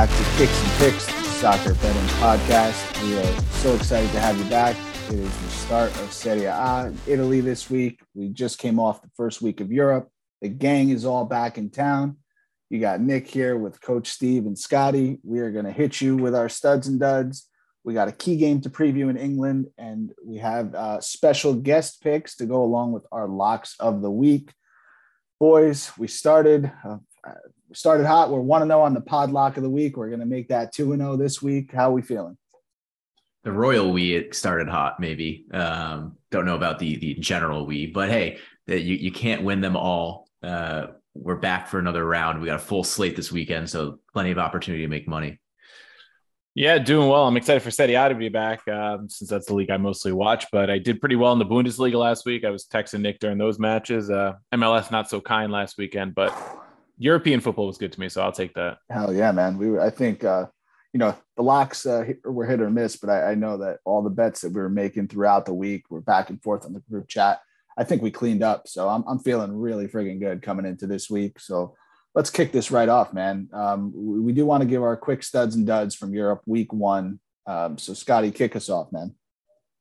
[0.00, 3.02] back to Kicks and Picks, soccer betting podcast.
[3.02, 4.74] We are so excited to have you back.
[5.10, 8.00] It is the start of Serie A Italy this week.
[8.14, 10.08] We just came off the first week of Europe.
[10.40, 12.16] The gang is all back in town.
[12.70, 15.18] You got Nick here with Coach Steve and Scotty.
[15.22, 17.46] We are going to hit you with our studs and duds.
[17.84, 22.02] We got a key game to preview in England, and we have uh, special guest
[22.02, 24.50] picks to go along with our locks of the week.
[25.38, 26.96] Boys, we started uh,
[27.70, 28.30] we started hot.
[28.30, 29.96] We're one to oh zero on the pod lock of the week.
[29.96, 31.72] We're going to make that two and zero oh this week.
[31.72, 32.36] How are we feeling?
[33.44, 35.46] The royal we started hot, maybe.
[35.52, 39.76] Um, don't know about the the general we, but hey, you you can't win them
[39.76, 40.28] all.
[40.42, 42.40] Uh, we're back for another round.
[42.40, 45.40] We got a full slate this weekend, so plenty of opportunity to make money.
[46.56, 47.28] Yeah, doing well.
[47.28, 50.10] I'm excited for Serie A to be back um, since that's the league I mostly
[50.10, 50.46] watch.
[50.50, 52.44] But I did pretty well in the Bundesliga last week.
[52.44, 54.10] I was texting Nick during those matches.
[54.10, 56.32] Uh, MLS not so kind last weekend, but
[57.00, 58.78] European football was good to me, so I'll take that.
[58.90, 59.56] Hell yeah, man.
[59.56, 60.46] We were, I think uh,
[60.92, 64.02] you know the locks uh, were hit or miss, but I, I know that all
[64.02, 66.80] the bets that we were making throughout the week were back and forth on the
[66.90, 67.40] group chat.
[67.78, 71.08] I think we cleaned up, so I'm I'm feeling really friggin' good coming into this
[71.08, 71.40] week.
[71.40, 71.74] So
[72.14, 73.48] let's kick this right off, man.
[73.52, 76.72] Um, we, we, do want to give our quick studs and duds from Europe week
[76.72, 77.20] one.
[77.46, 79.14] Um, so, Scotty, kick us off, man.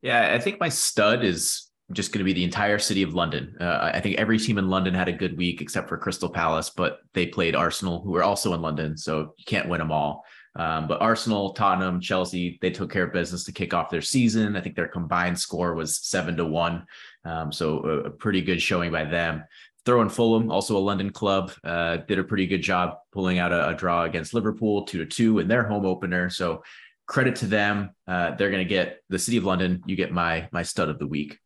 [0.01, 3.55] Yeah, I think my stud is just going to be the entire city of London.
[3.59, 6.69] Uh, I think every team in London had a good week except for Crystal Palace,
[6.69, 10.23] but they played Arsenal, who are also in London, so you can't win them all.
[10.55, 14.55] Um, but Arsenal, Tottenham, Chelsea, they took care of business to kick off their season.
[14.55, 16.85] I think their combined score was seven to one,
[17.25, 19.43] um, so a, a pretty good showing by them.
[19.85, 23.51] Throw in Fulham, also a London club, uh, did a pretty good job pulling out
[23.53, 26.29] a, a, draw against Liverpool, two to two in their home opener.
[26.29, 26.63] So
[27.07, 27.91] credit to them.
[28.07, 29.81] Uh, they're going to get the City of London.
[29.87, 31.39] You get my my stud of the week.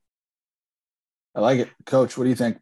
[1.36, 2.18] I like it, Coach.
[2.18, 2.58] What do you think?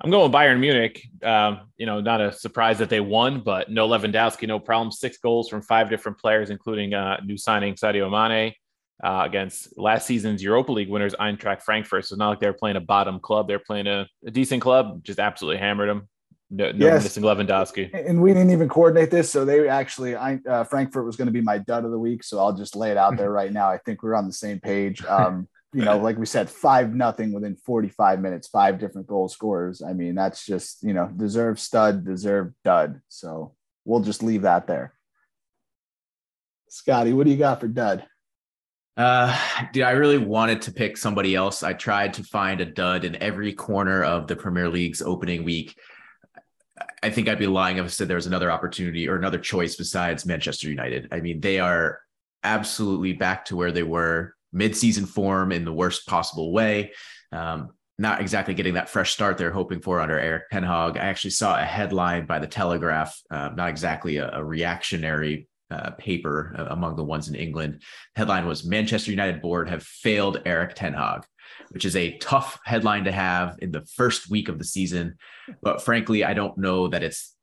[0.00, 1.08] I'm going Bayern Munich.
[1.22, 4.92] Um, you know, not a surprise that they won, but no Lewandowski, no problem.
[4.92, 8.52] Six goals from five different players, including uh, new signing Sadio Mane
[9.02, 12.04] uh, against last season's Europa League winners Eintracht Frankfurt.
[12.06, 15.02] So it's not like they're playing a bottom club; they're playing a, a decent club.
[15.02, 16.08] Just absolutely hammered them.
[16.50, 17.02] No, no yes.
[17.02, 17.90] missing Lewandowski.
[18.08, 21.32] And we didn't even coordinate this, so they actually, I, uh, Frankfurt was going to
[21.32, 22.22] be my dud of the week.
[22.22, 23.68] So I'll just lay it out there right now.
[23.68, 25.04] I think we're on the same page.
[25.06, 29.82] Um, you know, like we said, five nothing within 45 minutes, five different goal scorers.
[29.82, 33.02] I mean, that's just, you know, deserve stud, deserve dud.
[33.08, 33.54] So
[33.84, 34.94] we'll just leave that there.
[36.68, 38.06] Scotty, what do you got for dud?
[38.96, 39.38] Uh,
[39.74, 41.62] dude, I really wanted to pick somebody else.
[41.62, 45.76] I tried to find a dud in every corner of the Premier League's opening week.
[47.02, 49.76] I think I'd be lying if I said there was another opportunity or another choice
[49.76, 51.08] besides Manchester United.
[51.12, 52.00] I mean, they are
[52.42, 56.92] absolutely back to where they were mid-season form in the worst possible way.
[57.30, 60.96] Um, not exactly getting that fresh start they're hoping for under Erik Ten Hag.
[60.96, 65.90] I actually saw a headline by the Telegraph, uh, not exactly a, a reactionary uh,
[65.92, 67.82] paper uh, among the ones in England.
[68.14, 71.22] Headline was Manchester United board have failed Erik Ten Hag,
[71.70, 75.16] which is a tough headline to have in the first week of the season.
[75.62, 77.34] But frankly, I don't know that it's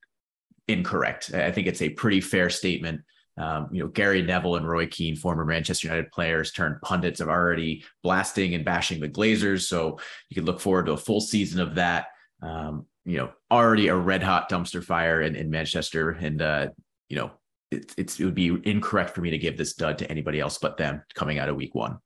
[0.68, 1.34] incorrect.
[1.34, 3.02] I think it's a pretty fair statement.
[3.38, 7.30] Um, you know, Gary Neville and Roy Keane, former Manchester United players turned pundits, are
[7.30, 9.64] already blasting and bashing the Glazers.
[9.64, 10.00] So
[10.30, 12.08] you can look forward to a full season of that.
[12.42, 16.12] Um, you know, already a red hot dumpster fire in, in Manchester.
[16.12, 16.68] And, uh,
[17.10, 17.32] you know,
[17.72, 20.58] it, it's, it would be incorrect for me to give this dud to anybody else
[20.58, 21.98] but them coming out of week one.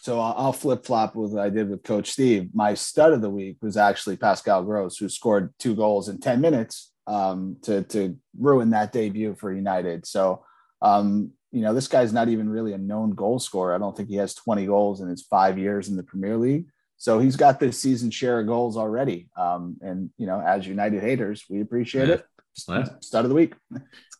[0.00, 2.50] So I'll flip flop with what I did with Coach Steve.
[2.54, 6.40] My stud of the week was actually Pascal Gross, who scored two goals in 10
[6.40, 10.06] minutes um, to, to ruin that debut for United.
[10.06, 10.44] So,
[10.82, 13.74] um, you know, this guy's not even really a known goal scorer.
[13.74, 16.66] I don't think he has 20 goals in his five years in the Premier League.
[16.98, 19.28] So he's got this season share of goals already.
[19.36, 22.14] Um, and, you know, as United haters, we appreciate yeah.
[22.14, 22.26] it.
[22.54, 23.54] Stud of the week.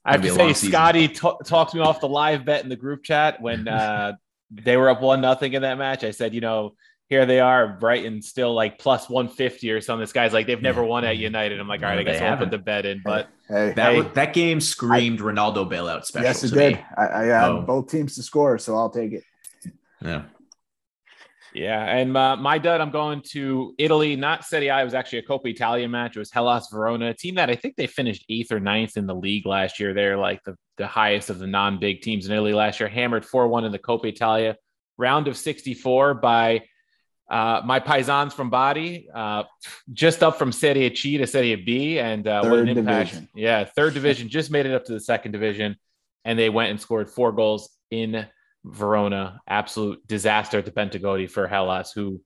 [0.05, 3.03] I have to say, Scotty t- talked me off the live bet in the group
[3.03, 4.12] chat when uh,
[4.50, 6.05] they were up one nothing in that match.
[6.05, 6.75] I said, you know,
[7.08, 10.00] here they are, Brighton still like plus 150 or something.
[10.00, 11.61] This guy's like, they've never won at United.
[11.61, 13.00] I'm like, all right, I guess I'll put the bet in.
[13.05, 16.26] But hey, that, hey, that game screamed I, Ronaldo bailout special.
[16.26, 16.85] Yes, it did.
[16.97, 17.62] I, I had oh.
[17.62, 19.23] both teams to score, so I'll take it.
[20.03, 20.23] Yeah.
[21.55, 24.79] Yeah, and uh, my dud, I'm going to Italy, not Serie A.
[24.79, 26.14] It was actually a Coppa Italia match.
[26.14, 29.06] It was Hellas Verona, a team that I think they finished eighth or ninth in
[29.06, 29.94] the league last year.
[29.94, 32.91] They're like the, the highest of the non-big teams in Italy last year.
[32.91, 34.56] Hammered 4-1 in the Coppa Italia.
[34.99, 36.62] Round of 64 by
[37.28, 39.44] uh, my paisans from Bari, uh,
[39.93, 41.99] just up from Serie C to Serie B.
[41.99, 43.11] And uh, what an impact.
[43.11, 43.28] Division.
[43.34, 45.76] Yeah, third division, just made it up to the second division.
[46.25, 48.26] And they went and scored four goals in
[48.64, 52.20] Verona, absolute disaster at the Bentegodi for Hellas, who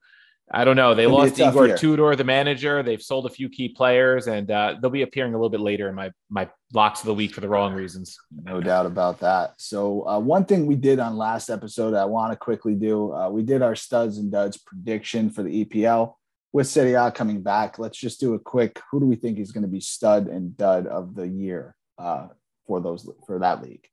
[0.52, 0.94] I don't know.
[0.94, 1.76] They lost Igor year.
[1.76, 2.82] Tudor, the manager.
[2.82, 5.88] They've sold a few key players, and uh, they'll be appearing a little bit later
[5.88, 8.19] in my my locks of the week for the wrong reasons.
[8.43, 9.55] No doubt about that.
[9.58, 13.12] So uh, one thing we did on last episode, I want to quickly do.
[13.12, 16.14] Uh, we did our studs and duds prediction for the EPL
[16.53, 17.79] with Serie A coming back.
[17.79, 18.81] Let's just do a quick.
[18.91, 22.26] Who do we think is going to be stud and dud of the year uh,
[22.67, 23.87] for those for that league?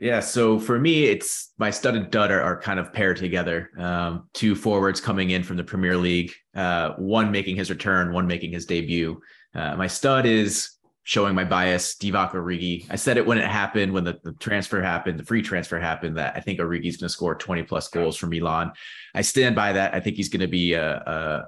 [0.00, 3.70] Yeah, so for me, it's my stud and dud are, are kind of paired together.
[3.78, 8.26] Um, two forwards coming in from the Premier League, uh, one making his return, one
[8.26, 9.20] making his debut.
[9.54, 10.70] Uh, my stud is
[11.02, 12.86] showing my bias, Divock Origi.
[12.90, 16.18] I said it when it happened, when the, the transfer happened, the free transfer happened,
[16.18, 18.72] that I think Origi's going to score 20 plus goals for Milan.
[19.14, 19.94] I stand by that.
[19.94, 20.96] I think he's going to be a,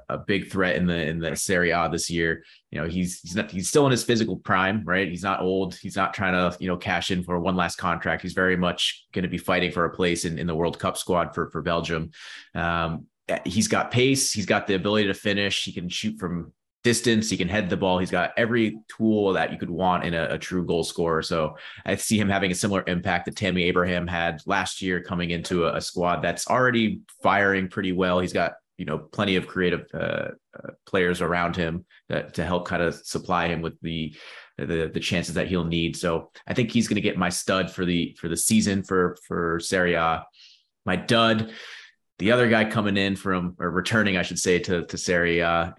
[0.08, 2.44] a, a, big threat in the in the Serie A this year.
[2.70, 5.08] You know, he's he's not he's still in his physical prime, right?
[5.08, 5.76] He's not old.
[5.76, 8.22] He's not trying to you know cash in for one last contract.
[8.22, 10.96] He's very much going to be fighting for a place in, in the World Cup
[10.96, 12.10] squad for for Belgium.
[12.54, 13.06] Um,
[13.44, 14.32] he's got pace.
[14.32, 15.64] He's got the ability to finish.
[15.64, 16.52] He can shoot from
[16.82, 17.30] distance.
[17.30, 17.98] He can head the ball.
[17.98, 21.22] He's got every tool that you could want in a, a, true goal scorer.
[21.22, 21.56] So
[21.86, 25.66] I see him having a similar impact that Tammy Abraham had last year, coming into
[25.66, 28.20] a, a squad that's already firing pretty well.
[28.20, 32.66] He's got you know plenty of creative uh, uh, players around him that, to help
[32.66, 34.14] kind of supply him with the
[34.58, 35.96] the the chances that he'll need.
[35.96, 39.16] So I think he's going to get my stud for the for the season for
[39.26, 40.24] for Serie A.
[40.84, 41.52] My dud
[42.18, 45.72] the other guy coming in from or returning, I should say, to to Serie uh,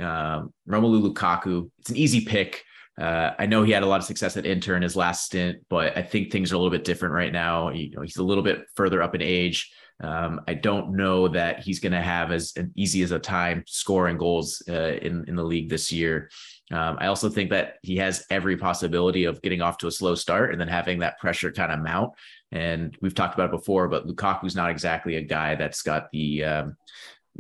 [0.68, 1.70] Romelu Lukaku.
[1.80, 2.64] It's an easy pick.
[3.00, 5.60] Uh, I know he had a lot of success at Inter in his last stint,
[5.70, 7.70] but I think things are a little bit different right now.
[7.72, 9.72] You know, he's a little bit further up in age.
[10.02, 13.64] Um, I don't know that he's going to have as an easy as a time
[13.68, 16.30] scoring goals uh, in in the league this year.
[16.72, 20.16] Um, I also think that he has every possibility of getting off to a slow
[20.16, 22.14] start and then having that pressure kind of mount.
[22.54, 26.44] And we've talked about it before, but Lukaku's not exactly a guy that's got the
[26.44, 26.78] um,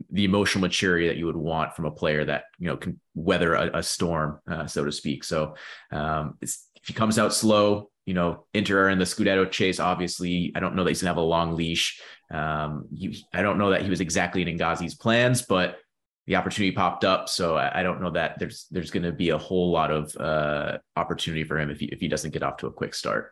[0.10, 3.54] the emotional maturity that you would want from a player that you know can weather
[3.54, 5.24] a, a storm, uh, so to speak.
[5.24, 5.56] So
[5.92, 9.80] um, if he comes out slow, you know, Inter in the Scudetto chase.
[9.80, 12.02] Obviously, I don't know that he's gonna have a long leash.
[12.32, 15.78] Um, he, I don't know that he was exactly in Inzaghi's plans, but
[16.26, 17.30] the opportunity popped up.
[17.30, 20.16] So I, I don't know that there's there's going to be a whole lot of
[20.18, 23.32] uh, opportunity for him if he if he doesn't get off to a quick start.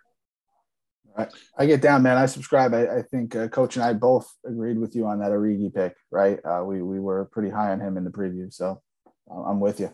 [1.17, 1.29] Right.
[1.57, 2.17] I get down, man.
[2.17, 2.73] I subscribe.
[2.73, 5.95] I, I think uh, Coach and I both agreed with you on that Origi pick,
[6.09, 6.39] right?
[6.43, 8.81] Uh, we we were pretty high on him in the preview, so
[9.29, 9.91] uh, I'm with you,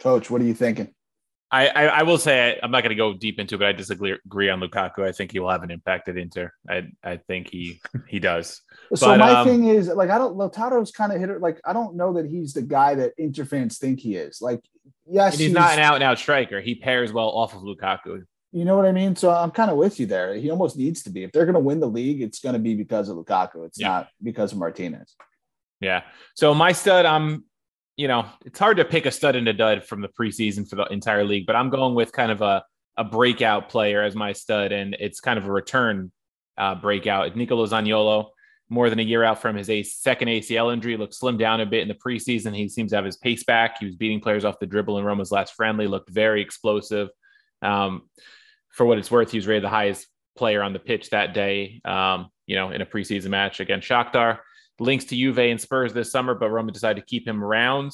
[0.00, 0.30] Coach.
[0.30, 0.92] What are you thinking?
[1.50, 3.68] I, I, I will say I, am not going to go deep into it, but
[3.68, 5.04] I disagree agree on Lukaku.
[5.04, 6.52] I think he will have an impact at Inter.
[6.68, 8.60] I I think he he does.
[8.94, 11.40] so but, my um, thing is like I don't Lautaro's kind of hit it.
[11.40, 14.42] Like I don't know that he's the guy that Inter fans think he is.
[14.42, 14.60] Like
[15.06, 16.60] yes, he's, he's not an out and out striker.
[16.60, 18.24] He pairs well off of Lukaku.
[18.50, 19.14] You know what I mean?
[19.14, 20.34] So I'm kind of with you there.
[20.34, 21.22] He almost needs to be.
[21.22, 23.66] If they're going to win the league, it's going to be because of Lukaku.
[23.66, 23.88] It's yeah.
[23.88, 25.14] not because of Martinez.
[25.80, 26.02] Yeah.
[26.34, 27.44] So my stud, I'm
[27.98, 30.76] you know, it's hard to pick a stud and a dud from the preseason for
[30.76, 32.64] the entire league, but I'm going with kind of a,
[32.96, 36.12] a breakout player as my stud, and it's kind of a return
[36.56, 37.36] uh, breakout.
[37.36, 38.28] Nicolo Zaniolo,
[38.68, 41.66] more than a year out from his a- second ACL injury, looked slimmed down a
[41.66, 42.54] bit in the preseason.
[42.54, 43.80] He seems to have his pace back.
[43.80, 47.08] He was beating players off the dribble in Roma's last friendly, looked very explosive.
[47.62, 48.08] Um,
[48.70, 50.06] for what it's worth, he was rated the highest
[50.36, 54.38] player on the pitch that day, um, you know, in a preseason match against Shakhtar
[54.80, 57.92] links to Juve and Spurs this summer, but Roma decided to keep him around.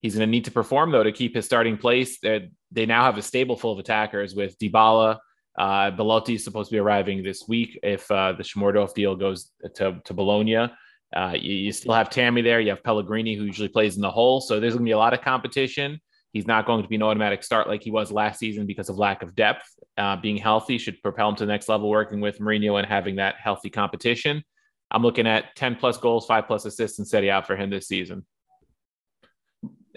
[0.00, 2.18] He's going to need to perform though to keep his starting place.
[2.20, 5.18] They, they now have a stable full of attackers with Dybala.
[5.58, 9.50] Uh, Belotti is supposed to be arriving this week if uh, the Shomurodov deal goes
[9.74, 10.70] to, to Bologna.
[11.14, 12.60] Uh, you, you, still have Tammy there.
[12.60, 14.40] You have Pellegrini, who usually plays in the hole.
[14.40, 16.00] So there's going to be a lot of competition.
[16.32, 18.96] He's not going to be an automatic start like he was last season because of
[18.96, 19.66] lack of depth.
[19.98, 23.16] Uh, being healthy should propel him to the next level, working with Mourinho and having
[23.16, 24.44] that healthy competition.
[24.90, 27.88] I'm looking at 10 plus goals, five plus assists and Serie out for him this
[27.88, 28.24] season.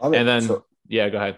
[0.02, 1.38] and then, so, yeah, go ahead.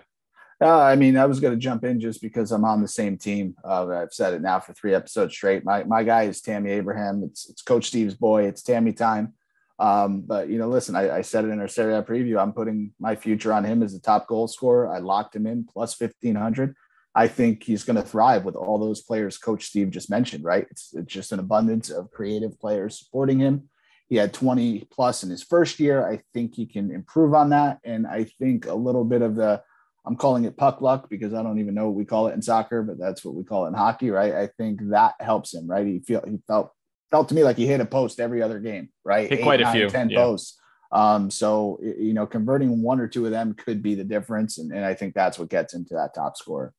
[0.61, 3.17] Uh, I mean, I was going to jump in just because I'm on the same
[3.17, 3.55] team.
[3.63, 5.65] Uh, I've said it now for three episodes straight.
[5.65, 7.23] My my guy is Tammy Abraham.
[7.23, 8.45] It's it's Coach Steve's boy.
[8.45, 9.33] It's Tammy time.
[9.77, 12.41] Um, but you know, listen, I, I said it in our Serie A preview.
[12.41, 14.93] I'm putting my future on him as the top goal scorer.
[14.93, 16.75] I locked him in plus 1500.
[17.13, 20.67] I think he's going to thrive with all those players Coach Steve just mentioned, right?
[20.69, 23.69] It's, it's just an abundance of creative players supporting him.
[24.07, 26.05] He had 20 plus in his first year.
[26.05, 27.79] I think he can improve on that.
[27.83, 29.63] And I think a little bit of the,
[30.05, 32.41] I'm calling it puck luck because I don't even know what we call it in
[32.41, 34.33] soccer, but that's what we call it in hockey, right?
[34.33, 35.87] I think that helps him, right?
[35.87, 36.71] He feel he felt
[37.15, 39.29] felt to me like he hit a post every other game, right?
[39.29, 40.17] Hit quite a nine, few, 10 yeah.
[40.17, 40.59] posts.
[40.91, 44.73] Um, so you know, converting one or two of them could be the difference, and,
[44.73, 46.73] and I think that's what gets into that top score.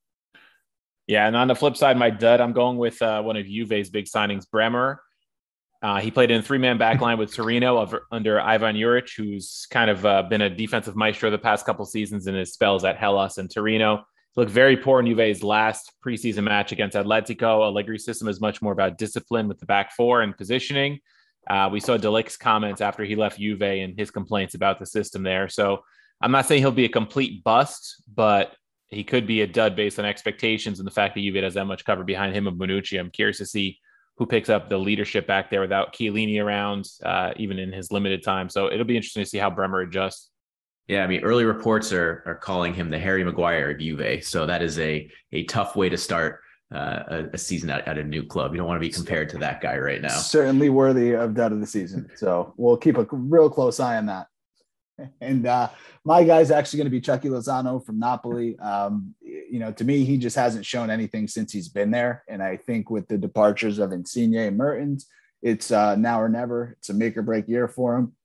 [1.07, 3.89] Yeah, and on the flip side, my dud, I'm going with uh, one of Juve's
[3.89, 5.01] big signings, Bremer.
[5.83, 9.91] Uh, he played in three man backline with Torino of, under Ivan Juric, who's kind
[9.91, 13.39] of uh, been a defensive maestro the past couple seasons in his spells at Hellas
[13.39, 14.05] and Torino.
[14.37, 17.61] Looked very poor in Juve's last preseason match against Atletico.
[17.61, 21.01] Allegri's system is much more about discipline with the back four and positioning.
[21.49, 24.85] Uh, we saw De Ligt's comments after he left Juve and his complaints about the
[24.85, 25.49] system there.
[25.49, 25.83] So
[26.21, 28.55] I'm not saying he'll be a complete bust, but
[28.89, 31.65] he could be a dud based on expectations and the fact that Juve has that
[31.65, 33.01] much cover behind him and Bonucci.
[33.01, 33.79] I'm curious to see
[34.19, 38.23] who picks up the leadership back there without Chiellini around, uh, even in his limited
[38.23, 38.49] time.
[38.49, 40.31] So it'll be interesting to see how Bremer adjusts.
[40.89, 44.47] Yeah, I mean, early reports are are calling him the Harry Maguire of Juve, so
[44.47, 46.41] that is a a tough way to start
[46.75, 48.53] uh, a, a, season at, at, a new club.
[48.53, 50.09] You don't want to be compared to that guy right now.
[50.09, 52.11] Certainly worthy of that of the season.
[52.17, 54.27] So we'll keep a real close eye on that.
[55.21, 55.69] And uh,
[56.07, 58.59] my guy's actually going to be Chucky Lozano from Napoli.
[58.59, 62.25] Um, you know, to me, he just hasn't shown anything since he's been there.
[62.29, 65.07] And I think with the departures of Insigne and Mertens,
[65.43, 66.77] it's uh, now or never.
[66.79, 68.16] It's a make or break year for him.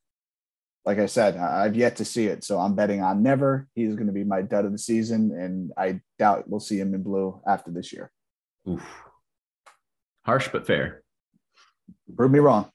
[0.83, 2.43] Like I said, I've yet to see it.
[2.43, 3.67] So I'm betting on never.
[3.75, 5.31] He's going to be my dud of the season.
[5.31, 8.11] And I doubt we'll see him in blue after this year.
[8.67, 8.83] Oof.
[10.25, 11.03] Harsh, but fair.
[12.15, 12.69] Prove me wrong.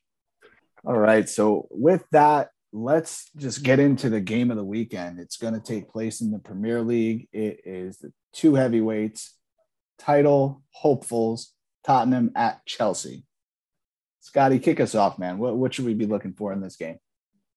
[0.84, 1.28] All right.
[1.28, 5.18] So with that, let's just get into the game of the weekend.
[5.18, 7.28] It's going to take place in the Premier League.
[7.32, 9.34] It is the two heavyweights,
[9.98, 11.52] title hopefuls,
[11.84, 13.25] Tottenham at Chelsea.
[14.20, 15.38] Scotty, kick us off, man.
[15.38, 16.98] What, what should we be looking for in this game?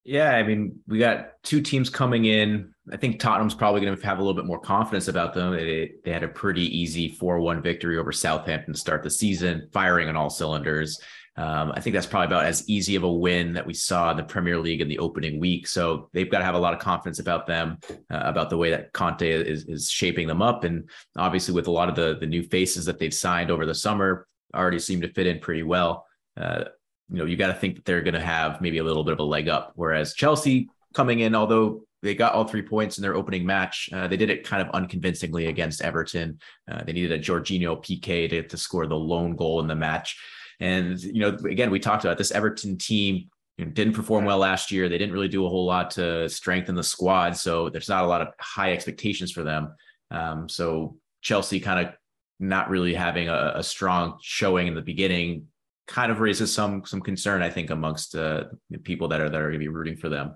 [0.03, 2.74] Yeah, I mean, we got two teams coming in.
[2.91, 5.51] I think Tottenham's probably going to have a little bit more confidence about them.
[5.53, 9.70] They, they had a pretty easy 4 1 victory over Southampton to start the season,
[9.72, 11.00] firing on all cylinders.
[11.36, 14.18] Um, I think that's probably about as easy of a win that we saw in
[14.18, 15.68] the Premier League in the opening week.
[15.68, 18.72] So they've got to have a lot of confidence about them, uh, about the way
[18.72, 20.65] that Conte is, is shaping them up.
[20.65, 23.75] And obviously, with a lot of the, the new faces that they've signed over the
[23.75, 26.06] summer, already seem to fit in pretty well.
[26.36, 26.65] Uh,
[27.10, 29.13] you know, you got to think that they're going to have maybe a little bit
[29.13, 29.72] of a leg up.
[29.75, 33.89] Whereas Chelsea coming in, although they got all three points in their opening match.
[33.92, 36.39] Uh, they did it kind of unconvincingly against Everton.
[36.70, 40.18] Uh, they needed a Jorginho PK to, to score the lone goal in the match.
[40.60, 44.38] And, you know, again, we talked about this Everton team you know, didn't perform well
[44.38, 44.88] last year.
[44.88, 47.36] They didn't really do a whole lot to strengthen the squad.
[47.36, 49.75] So there's not a lot of high expectations for them.
[50.12, 51.94] Um, so Chelsea kind of
[52.39, 55.48] not really having a, a, strong showing in the beginning
[55.89, 58.46] kind of raises some some concern, I think, amongst uh,
[58.84, 60.36] people that are that are going to be rooting for them.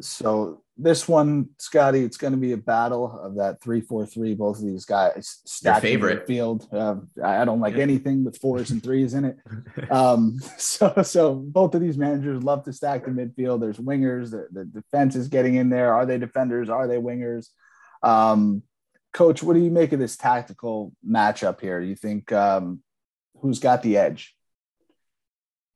[0.00, 4.34] So this one, Scotty, it's going to be a battle of that three four three.
[4.34, 6.68] Both of these guys stacked favorite field.
[6.70, 7.82] Uh, I don't like yeah.
[7.82, 9.36] anything with fours and threes in it.
[9.90, 13.60] Um, so so both of these managers love to stack the midfield.
[13.60, 14.30] There's wingers.
[14.30, 15.94] The, the defense is getting in there.
[15.94, 16.68] Are they defenders?
[16.68, 17.48] Are they wingers?
[18.02, 18.62] Um,
[19.12, 21.80] Coach, what do you make of this tactical matchup here?
[21.80, 22.82] You think um,
[23.40, 24.33] who's got the edge?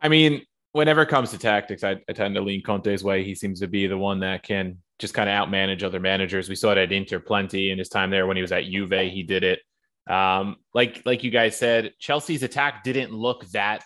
[0.01, 3.25] I mean, whenever it comes to tactics, I, I, tend to lean Conte's way.
[3.25, 6.49] He seems to be the one that can just kind of outmanage other managers.
[6.49, 8.91] We saw it at Inter plenty in his time there when he was at Juve.
[8.91, 9.61] He did it.
[10.09, 13.83] Um, like like you guys said, Chelsea's attack didn't look that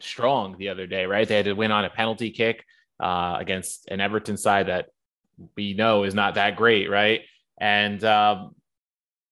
[0.00, 1.26] strong the other day, right?
[1.26, 2.64] They had to win on a penalty kick
[2.98, 4.86] uh, against an Everton side that
[5.56, 7.22] we know is not that great, right?
[7.58, 8.54] And um,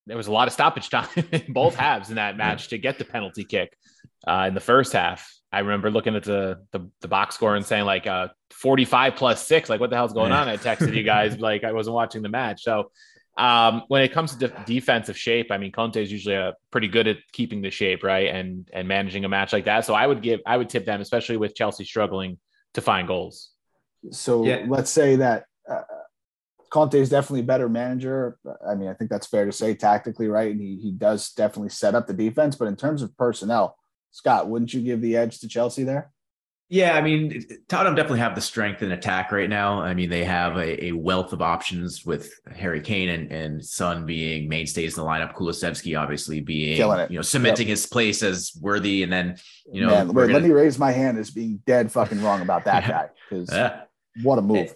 [0.07, 2.99] there was a lot of stoppage time in both halves in that match to get
[2.99, 3.77] the penalty kick
[4.27, 5.38] uh, in the first half.
[5.53, 9.47] I remember looking at the, the, the box score and saying like uh 45 plus
[9.47, 10.49] six, like what the hell's going on?
[10.49, 12.63] I texted you guys like I wasn't watching the match.
[12.63, 12.91] So
[13.39, 16.89] um, when it comes to de- defensive shape, I mean Conte is usually a pretty
[16.89, 19.85] good at keeping the shape, right, and and managing a match like that.
[19.85, 22.39] So I would give I would tip them, especially with Chelsea struggling
[22.75, 23.51] to find goals.
[24.11, 24.65] So yeah.
[24.67, 25.83] let's say that uh,
[26.71, 28.39] Conte is definitely a better manager.
[28.67, 30.51] I mean, I think that's fair to say tactically, right?
[30.51, 33.77] And he he does definitely set up the defense, but in terms of personnel,
[34.11, 36.11] Scott, wouldn't you give the edge to Chelsea there?
[36.71, 39.81] Yeah, I mean, Tottenham definitely have the strength in attack right now.
[39.81, 44.05] I mean, they have a, a wealth of options with Harry Kane and, and Son
[44.05, 45.35] being mainstays in the lineup.
[45.35, 47.73] Kulusevski obviously being, you know, cementing yep.
[47.73, 49.03] his place as worthy.
[49.03, 49.39] And then,
[49.73, 50.35] you know, Man, wait, gonna...
[50.35, 53.85] let me raise my hand as being dead fucking wrong about that guy because yeah.
[54.23, 54.75] what a move.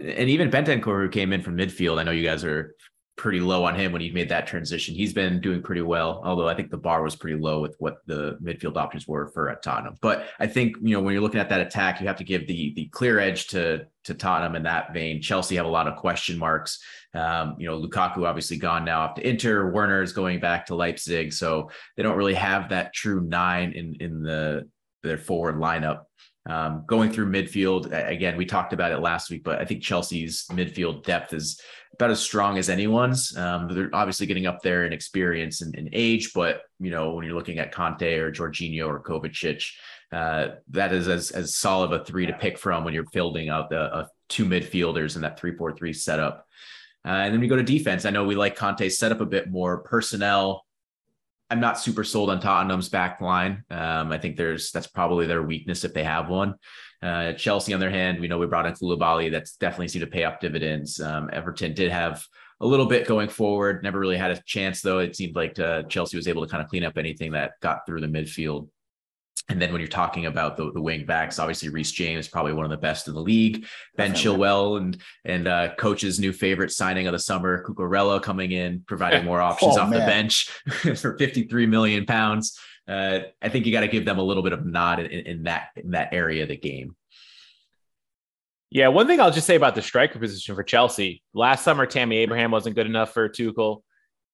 [0.00, 2.74] And even Bentancur, who came in from midfield, I know you guys are
[3.18, 4.94] pretty low on him when he made that transition.
[4.94, 7.98] He's been doing pretty well, although I think the bar was pretty low with what
[8.06, 9.96] the midfield options were for Tottenham.
[10.00, 12.46] But I think you know when you're looking at that attack, you have to give
[12.46, 15.20] the the clear edge to to Tottenham in that vein.
[15.20, 16.82] Chelsea have a lot of question marks.
[17.12, 19.70] Um, you know, Lukaku obviously gone now to Inter.
[19.70, 23.96] Werner is going back to Leipzig, so they don't really have that true nine in
[24.00, 24.68] in the
[25.02, 26.04] their forward lineup.
[26.48, 30.46] Um, going through midfield again, we talked about it last week, but I think Chelsea's
[30.50, 31.60] midfield depth is
[31.94, 33.36] about as strong as anyone's.
[33.36, 37.24] Um, they're obviously getting up there in experience and, and, age, but you know when
[37.24, 39.64] you're looking at Kanté or Jorginho or Kovacic,
[40.12, 43.70] uh, that is as as solid a three to pick from when you're building out
[43.70, 46.46] the uh, two midfielders in that three four three setup.
[47.04, 48.04] Uh, and then we go to defense.
[48.04, 50.64] I know we like Conte's setup a bit more personnel.
[51.50, 53.64] I'm not super sold on Tottenham's back line.
[53.70, 56.54] Um, I think there's that's probably their weakness if they have one.
[57.00, 59.30] Uh, Chelsea, on their hand, we know we brought in Koulibaly.
[59.30, 61.00] That's definitely seemed to pay off dividends.
[61.00, 62.24] Um, Everton did have
[62.60, 63.82] a little bit going forward.
[63.82, 64.98] Never really had a chance though.
[64.98, 67.86] It seemed like uh, Chelsea was able to kind of clean up anything that got
[67.86, 68.68] through the midfield.
[69.50, 72.66] And then when you're talking about the, the wing backs, obviously Reece James probably one
[72.66, 73.64] of the best in the league.
[73.96, 74.38] Ben Definitely.
[74.38, 79.24] Chilwell and and uh, coach's new favorite signing of the summer, Cucurella coming in, providing
[79.24, 80.00] more options oh, off man.
[80.00, 80.50] the bench
[81.00, 82.58] for 53 million pounds.
[82.88, 85.42] Uh, I think you got to give them a little bit of nod in, in
[85.44, 86.96] that in that area of the game.
[88.70, 91.22] Yeah, one thing I'll just say about the striker position for Chelsea.
[91.32, 93.82] Last summer, Tammy Abraham wasn't good enough for Tuchel.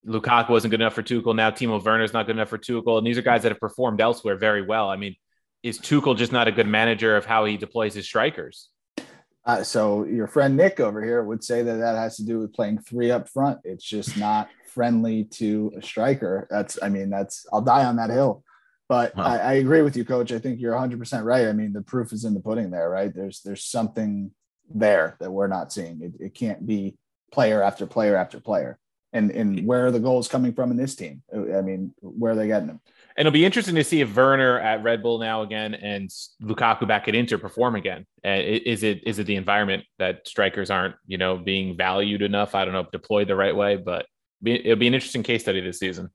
[0.06, 1.34] Lukaku wasn't good enough for Tuchel.
[1.34, 2.98] Now Timo Werner's not good enough for Tuchel.
[2.98, 4.90] And these are guys that have performed elsewhere very well.
[4.90, 5.16] I mean,
[5.62, 8.68] is Tuchel just not a good manager of how he deploys his strikers?
[9.46, 12.52] Uh, so your friend Nick over here would say that that has to do with
[12.52, 13.60] playing three up front.
[13.64, 16.46] It's just not friendly to a striker.
[16.50, 18.42] That's, I mean, that's, I'll die on that hill.
[18.88, 20.30] But I, I, agree with you, coach.
[20.30, 21.46] I think you're 100% right.
[21.46, 23.14] I mean, the proof is in the pudding there, right?
[23.14, 24.30] There's, there's something
[24.68, 26.02] there that we're not seeing.
[26.02, 26.96] It, it can't be
[27.32, 28.78] player after player after player
[29.14, 31.22] and and where are the goals coming from in this team?
[31.32, 32.80] I mean, where are they getting them?
[33.16, 36.10] And it'll be interesting to see if Werner at Red Bull now again and
[36.42, 38.06] Lukaku back at Inter perform again.
[38.26, 42.56] Uh, is it is it the environment that strikers aren't you know being valued enough?
[42.56, 44.06] I don't know, deployed the right way, but
[44.44, 46.10] it'll be an interesting case study this season.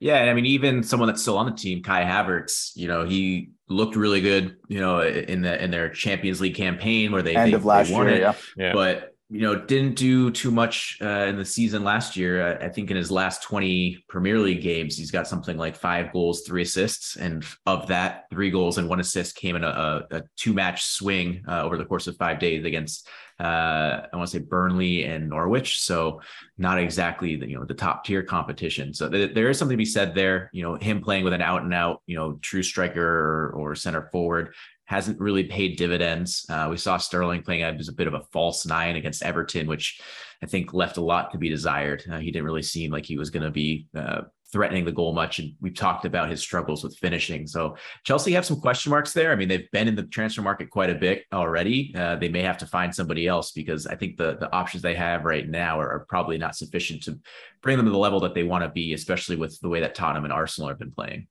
[0.00, 3.04] Yeah, and I mean, even someone that's still on the team, Kai Havertz, you know,
[3.04, 7.34] he looked really good, you know, in the in their Champions League campaign where they
[7.34, 8.20] end they, of last year, it.
[8.20, 8.34] Yeah.
[8.56, 8.72] yeah.
[8.72, 12.58] But you know, didn't do too much uh, in the season last year.
[12.62, 16.42] I think in his last 20 Premier League games, he's got something like five goals,
[16.46, 17.16] three assists.
[17.16, 21.44] And of that, three goals and one assist came in a, a two match swing
[21.46, 23.06] uh, over the course of five days against,
[23.38, 25.80] uh, I want to say Burnley and Norwich.
[25.80, 26.22] So
[26.56, 28.94] not exactly the, you know, the top tier competition.
[28.94, 31.42] So th- there is something to be said there, you know, him playing with an
[31.42, 34.54] out and out, you know, true striker or, or center forward
[34.88, 36.46] hasn't really paid dividends.
[36.48, 40.00] Uh, we saw Sterling playing as a bit of a false nine against Everton, which
[40.42, 42.02] I think left a lot to be desired.
[42.10, 45.12] Uh, he didn't really seem like he was going to be uh, threatening the goal
[45.12, 45.40] much.
[45.40, 47.46] And we've talked about his struggles with finishing.
[47.46, 49.30] So Chelsea have some question marks there.
[49.30, 51.92] I mean, they've been in the transfer market quite a bit already.
[51.94, 54.94] Uh, they may have to find somebody else because I think the, the options they
[54.94, 57.20] have right now are, are probably not sufficient to
[57.60, 59.94] bring them to the level that they want to be, especially with the way that
[59.94, 61.26] Tottenham and Arsenal have been playing.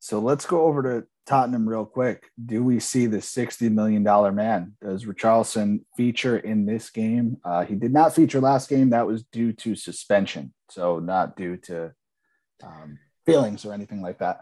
[0.00, 2.30] So let's go over to Tottenham real quick.
[2.44, 4.02] Do we see the $60 million
[4.34, 4.74] man?
[4.80, 7.38] Does Richarlison feature in this game?
[7.44, 8.90] Uh, he did not feature last game.
[8.90, 10.54] That was due to suspension.
[10.70, 11.92] So not due to
[12.62, 14.40] um, feelings or anything like that.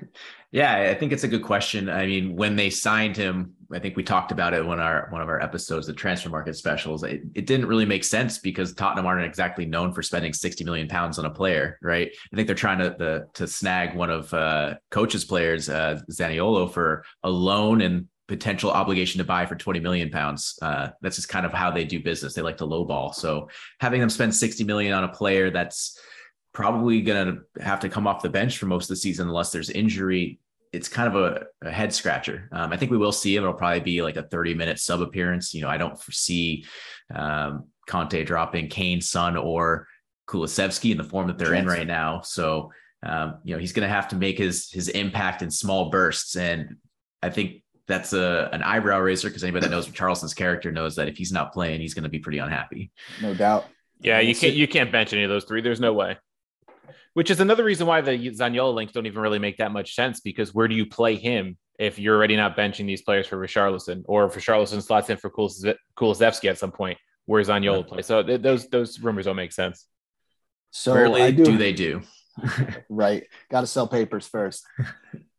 [0.52, 1.90] yeah, I think it's a good question.
[1.90, 5.22] I mean, when they signed him, I think we talked about it when our one
[5.22, 7.02] of our episodes, the transfer market specials.
[7.02, 10.88] It, it didn't really make sense because Tottenham aren't exactly known for spending 60 million
[10.88, 12.10] pounds on a player, right?
[12.32, 16.70] I think they're trying to the, to snag one of uh, coach's players, uh, Zaniolo,
[16.70, 20.58] for a loan and potential obligation to buy for 20 million pounds.
[20.62, 22.34] Uh, that's just kind of how they do business.
[22.34, 23.14] They like to lowball.
[23.14, 23.48] So
[23.80, 25.98] having them spend 60 million on a player that's
[26.52, 29.50] probably going to have to come off the bench for most of the season unless
[29.50, 30.38] there's injury
[30.72, 32.48] it's kind of a, a head scratcher.
[32.50, 33.44] Um, I think we will see him.
[33.44, 35.52] It'll probably be like a 30 minute sub appearance.
[35.52, 36.64] You know, I don't foresee
[37.14, 39.86] um, Conte dropping Kane, Son, or
[40.28, 42.22] Kulusevski in the form that they're in right now.
[42.22, 45.90] So, um, you know, he's going to have to make his his impact in small
[45.90, 46.76] bursts, and
[47.22, 51.08] I think that's a an eyebrow raiser because anybody that knows Richarlison's character knows that
[51.08, 52.92] if he's not playing, he's going to be pretty unhappy.
[53.20, 53.66] No doubt.
[54.00, 55.60] Yeah, you can't you can't bench any of those three.
[55.60, 56.16] There's no way
[57.14, 60.20] which is another reason why the Zaniolo links don't even really make that much sense
[60.20, 64.02] because where do you play him if you're already not benching these players for Richarlison
[64.06, 67.86] or if Richarlison slots in for Kulusevski at some point where Zaniolo right.
[67.86, 68.02] play?
[68.02, 69.86] So th- those those rumors don't make sense.
[70.70, 72.02] So rarely do, do they do.
[72.88, 73.24] right.
[73.50, 74.64] Got to sell papers first.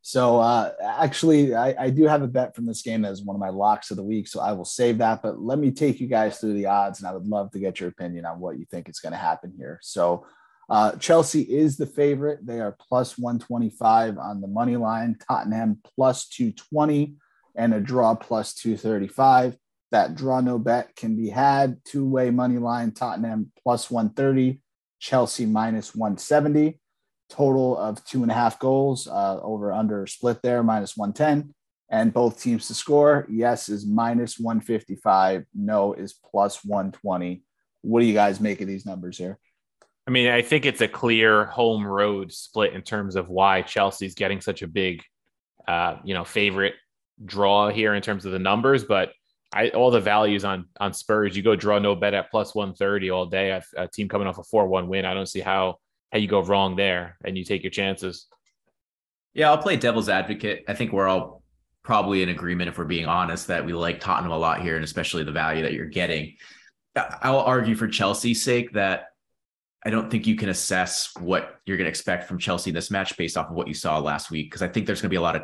[0.06, 3.40] So uh, actually, I, I, do have a bet from this game as one of
[3.40, 4.28] my locks of the week.
[4.28, 5.22] So I will save that.
[5.22, 7.80] But let me take you guys through the odds, and I would love to get
[7.80, 9.78] your opinion on what you think is going to happen here.
[9.80, 10.26] So
[10.68, 12.46] uh, Chelsea is the favorite.
[12.46, 15.16] They are plus 125 on the money line.
[15.28, 17.16] Tottenham plus 220
[17.54, 19.56] and a draw plus 235.
[19.90, 21.80] That draw no bet can be had.
[21.84, 24.60] Two way money line Tottenham plus 130,
[24.98, 26.80] Chelsea minus 170.
[27.30, 31.54] total of two and a half goals, uh, over under split there, minus 110.
[31.90, 33.26] And both teams to score.
[33.30, 35.44] Yes is minus 155.
[35.54, 37.42] No is plus 120.
[37.82, 39.38] What do you guys make of these numbers here?
[40.06, 44.14] I mean, I think it's a clear home road split in terms of why Chelsea's
[44.14, 45.02] getting such a big,
[45.66, 46.74] uh, you know, favorite
[47.24, 48.84] draw here in terms of the numbers.
[48.84, 49.12] But
[49.52, 53.10] I, all the values on on Spurs, you go draw no bet at plus 130
[53.10, 53.50] all day.
[53.50, 55.06] A, a team coming off a 4 1 win.
[55.06, 55.78] I don't see how
[56.12, 58.26] how you go wrong there and you take your chances.
[59.32, 60.64] Yeah, I'll play devil's advocate.
[60.68, 61.42] I think we're all
[61.82, 64.84] probably in agreement, if we're being honest, that we like Tottenham a lot here, and
[64.84, 66.36] especially the value that you're getting.
[66.96, 69.08] I'll argue for Chelsea's sake that
[69.84, 72.90] I don't think you can assess what you're going to expect from Chelsea in this
[72.90, 75.14] match based off of what you saw last week, because I think there's going to
[75.14, 75.42] be a lot of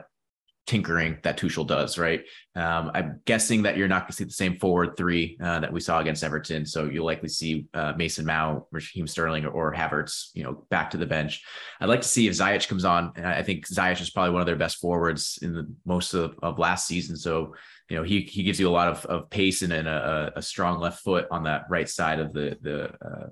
[0.66, 2.24] tinkering that Tuchel does, right?
[2.54, 5.72] Um, I'm guessing that you're not going to see the same forward three uh, that
[5.72, 6.64] we saw against Everton.
[6.64, 10.90] So you'll likely see uh, Mason Mount, Raheem Sterling, or, or, Havertz, you know, back
[10.90, 11.42] to the bench.
[11.80, 13.12] I'd like to see if Ziyech comes on.
[13.16, 16.38] And I think Ziyech is probably one of their best forwards in the most of,
[16.42, 17.16] of last season.
[17.16, 17.54] So,
[17.88, 20.42] you know, he he gives you a lot of, of pace and, and a, a
[20.42, 23.26] strong left foot on that right side of the the uh,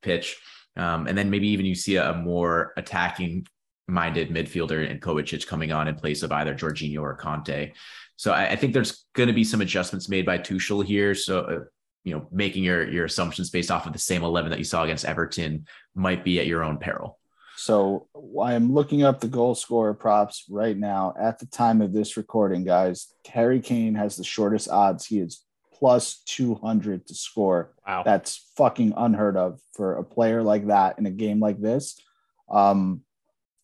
[0.00, 0.36] pitch.
[0.76, 3.46] Um, and then maybe even you see a, a more attacking
[3.86, 7.72] minded midfielder and Kovacic coming on in place of either Jorginho or Kanté.
[8.16, 11.14] So I, I think there's going to be some adjustments made by Tuchel here.
[11.14, 11.58] So, uh,
[12.04, 14.84] you know, making your your assumptions based off of the same 11 that you saw
[14.84, 17.18] against Everton might be at your own peril.
[17.56, 18.08] So
[18.42, 21.14] I'm looking up the goal scorer props right now.
[21.18, 25.06] At the time of this recording, guys, Harry Kane has the shortest odds.
[25.06, 25.43] He is
[25.74, 27.74] plus 200 to score.
[27.86, 28.02] Wow.
[28.04, 32.00] That's fucking unheard of for a player like that in a game like this.
[32.48, 33.02] Um,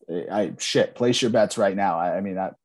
[0.09, 1.97] I shit, place your bets right now.
[1.97, 2.55] I, I mean, that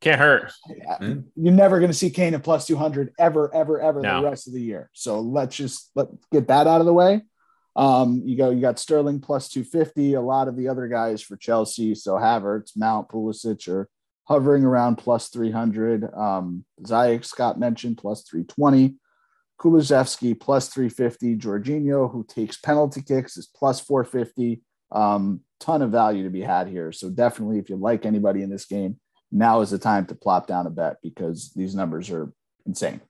[0.00, 0.52] can't hurt.
[0.90, 4.20] I, you're never going to see Kane at plus 200 ever, ever, ever no.
[4.20, 4.90] the rest of the year.
[4.92, 7.22] So let's just let get that out of the way.
[7.74, 11.36] Um, you go, you got Sterling plus 250, a lot of the other guys for
[11.36, 11.94] Chelsea.
[11.94, 13.88] So Havertz, Mount, Pulisic are
[14.24, 16.12] hovering around plus 300.
[16.14, 18.96] Um, Ziyech, Scott mentioned, plus 320.
[19.60, 21.36] Kulusevski plus 350.
[21.36, 24.62] Jorginho, who takes penalty kicks, is plus 450.
[24.92, 26.92] Um, ton of value to be had here.
[26.92, 28.98] So definitely, if you like anybody in this game,
[29.30, 32.32] now is the time to plop down a bet because these numbers are
[32.66, 33.00] insane.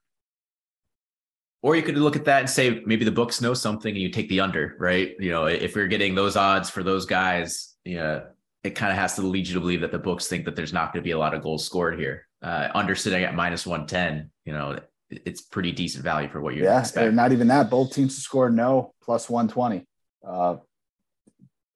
[1.63, 4.11] Or you could look at that and say maybe the books know something and you
[4.11, 5.15] take the under, right?
[5.19, 8.27] You know, if we're getting those odds for those guys, know,
[8.65, 10.73] it kind of has to lead you to believe that the books think that there's
[10.73, 12.27] not going to be a lot of goals scored here.
[12.43, 14.79] Uh, under sitting at minus 110, you know,
[15.11, 17.13] it's pretty decent value for what you yeah, expect.
[17.13, 17.71] Not even that.
[17.71, 19.87] Both teams to score no plus 120.
[20.27, 20.57] Uh,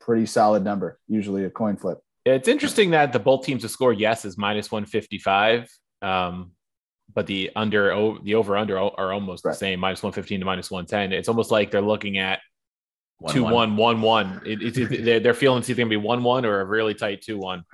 [0.01, 1.98] pretty solid number, usually a coin flip.
[2.24, 5.68] It's interesting that the both teams to score yes is minus 155.
[6.01, 6.53] Um,
[7.14, 9.53] but the under the over under are almost right.
[9.53, 12.38] the same minus 115 to minus 110 it's almost like they're looking at
[13.18, 14.42] one, two one, one, one, one.
[14.46, 17.22] It, it, they're, they're feeling it's either gonna be one one or a really tight
[17.22, 17.64] two one,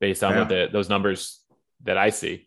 [0.00, 0.38] based on yeah.
[0.40, 1.40] what the, those numbers
[1.84, 2.46] that I see.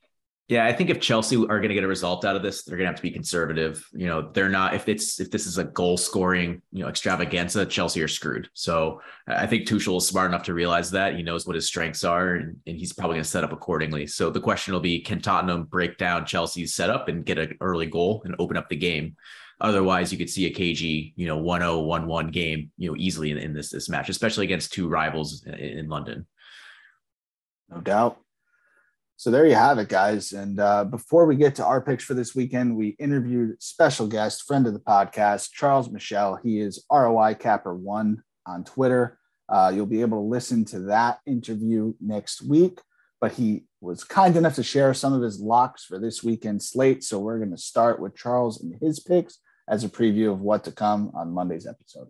[0.50, 2.78] Yeah, I think if Chelsea are going to get a result out of this, they're
[2.78, 3.86] going to have to be conservative.
[3.92, 7.66] You know, they're not if it's if this is a goal scoring you know extravaganza,
[7.66, 8.50] Chelsea are screwed.
[8.54, 12.06] So I think Tuchel is smart enough to realize that he knows what his strengths
[12.06, 14.08] are, and, and he's probably going to set up accordingly.
[14.08, 17.88] So the question will be, can Tottenham break down Chelsea's setup and get an early
[17.88, 19.18] goal and open up the game?
[19.60, 23.38] Otherwise, you could see a KG, you know, 1-0, 1-1 game, you know, easily in,
[23.38, 26.28] in this this match, especially against two rivals in, in London.
[27.70, 28.20] No doubt.
[29.20, 30.32] So there you have it, guys.
[30.32, 34.44] And uh, before we get to our picks for this weekend, we interviewed special guest,
[34.44, 36.40] friend of the podcast, Charles Meshell.
[36.44, 39.18] He is ROI Capper One on Twitter.
[39.50, 42.80] Uh, you'll be able to listen to that interview next week.
[43.20, 47.04] But he was kind enough to share some of his locks for this weekend slate.
[47.04, 50.64] So we're going to start with Charles and his picks as a preview of what
[50.64, 52.10] to come on Monday's episode.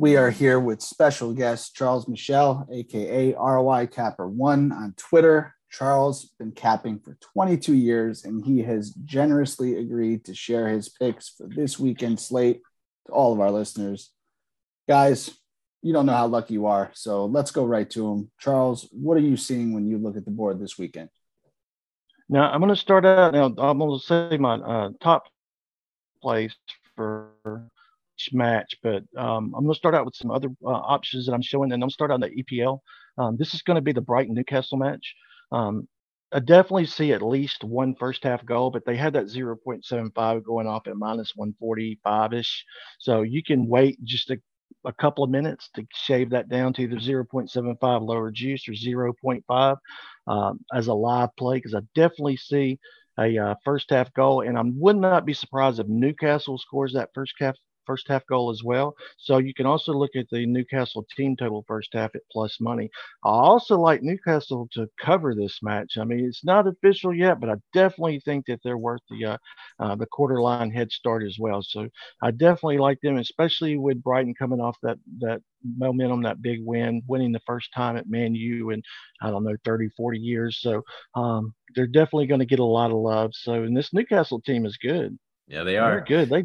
[0.00, 5.54] We are here with special guest Charles Meshell, aka ROI Capper One on Twitter.
[5.70, 11.28] Charles been capping for 22 years, and he has generously agreed to share his picks
[11.28, 12.60] for this weekend slate
[13.06, 14.10] to all of our listeners.
[14.88, 15.30] Guys,
[15.82, 18.30] you don't know how lucky you are, so let's go right to him.
[18.38, 21.08] Charles, what are you seeing when you look at the board this weekend?
[22.32, 23.34] Now, I'm going to start out.
[23.34, 25.24] Now, I'm going to say my uh, top
[26.22, 26.56] place
[26.96, 27.28] for
[28.16, 31.34] each match, but um, I'm going to start out with some other uh, options that
[31.34, 32.78] I'm showing, and I'm going to start on the EPL.
[33.18, 35.14] Um, this is going to be the Brighton Newcastle match.
[35.52, 35.86] Um,
[36.32, 40.66] I definitely see at least one first half goal, but they had that 0.75 going
[40.66, 42.64] off at minus 145 ish.
[42.98, 44.40] So you can wait just a,
[44.84, 49.76] a, couple of minutes to shave that down to either 0.75 lower juice or 0.5
[50.26, 52.78] um, as a live play because I definitely see
[53.18, 57.10] a uh, first half goal, and I would not be surprised if Newcastle scores that
[57.14, 58.94] first half first half goal as well.
[59.18, 62.90] So you can also look at the Newcastle team total first half at plus money.
[63.24, 65.96] I also like Newcastle to cover this match.
[65.98, 69.36] I mean, it's not official yet, but I definitely think that they're worth the uh,
[69.78, 71.62] uh, the quarter line head start as well.
[71.62, 71.88] So
[72.22, 75.42] I definitely like them, especially with Brighton coming off that that
[75.76, 78.82] momentum, that big win, winning the first time at Man U in,
[79.20, 80.58] I don't know, 30, 40 years.
[80.60, 80.82] So
[81.14, 83.30] um, they're definitely going to get a lot of love.
[83.34, 85.18] So, and this Newcastle team is good.
[85.48, 85.90] Yeah, they are.
[85.90, 86.30] They're good.
[86.30, 86.44] They,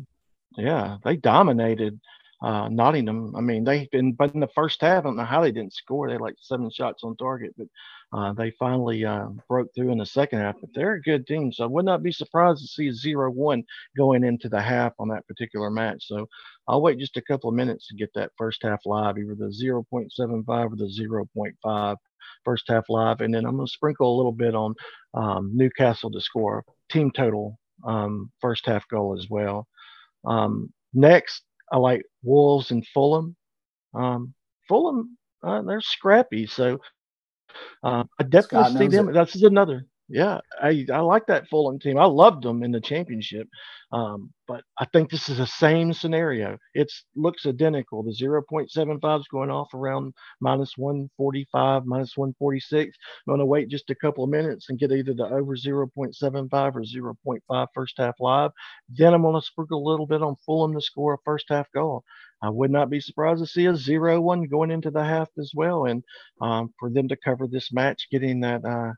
[0.58, 2.00] yeah, they dominated
[2.42, 3.36] uh, Nottingham.
[3.36, 5.74] I mean, they've been, but in the first half, I don't know how they didn't
[5.74, 6.08] score.
[6.08, 7.68] They had like seven shots on target, but
[8.14, 10.56] uh, they finally uh, broke through in the second half.
[10.62, 13.64] But they're a good team, so I would not be surprised to see a zero-one
[13.96, 16.08] going into the half on that particular match.
[16.08, 16.28] So
[16.68, 19.46] I'll wait just a couple of minutes to get that first half live, either the
[19.46, 21.96] 0.75 or the 0.5
[22.46, 24.76] first half live, and then I'm going to sprinkle a little bit on
[25.14, 29.68] um, Newcastle to score team total um, first half goal as well.
[30.28, 33.36] Um, next, I like Wolves and Fulham.
[33.94, 34.34] Um,
[34.68, 36.80] Fulham, uh, they're scrappy, so
[37.84, 39.10] uh, I definitely see them.
[39.10, 39.14] It.
[39.14, 41.98] That's another yeah, I, I like that Fulham team.
[41.98, 43.48] I loved them in the championship.
[43.92, 46.58] Um, but I think this is the same scenario.
[46.74, 48.04] It looks identical.
[48.04, 52.98] The 0.75 is going off around minus 145, minus 146.
[53.28, 55.88] I'm going to wait just a couple of minutes and get either the over 0.75
[56.54, 56.84] or
[57.50, 58.52] 0.5 first half live.
[58.90, 61.68] Then I'm going to sprinkle a little bit on Fulham to score a first half
[61.74, 62.04] goal.
[62.42, 65.52] I would not be surprised to see a 0 1 going into the half as
[65.56, 65.86] well.
[65.86, 66.04] And
[66.42, 68.64] um, for them to cover this match, getting that.
[68.64, 68.94] Uh,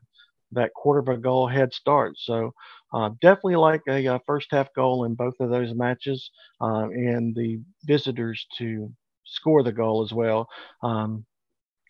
[0.52, 2.14] that quarter of a goal head start.
[2.18, 2.52] So
[2.92, 6.88] uh, definitely like a, a, uh, first half goal in both of those matches, uh,
[6.90, 8.92] and the visitors to
[9.24, 10.48] score the goal as well.
[10.82, 11.24] Um,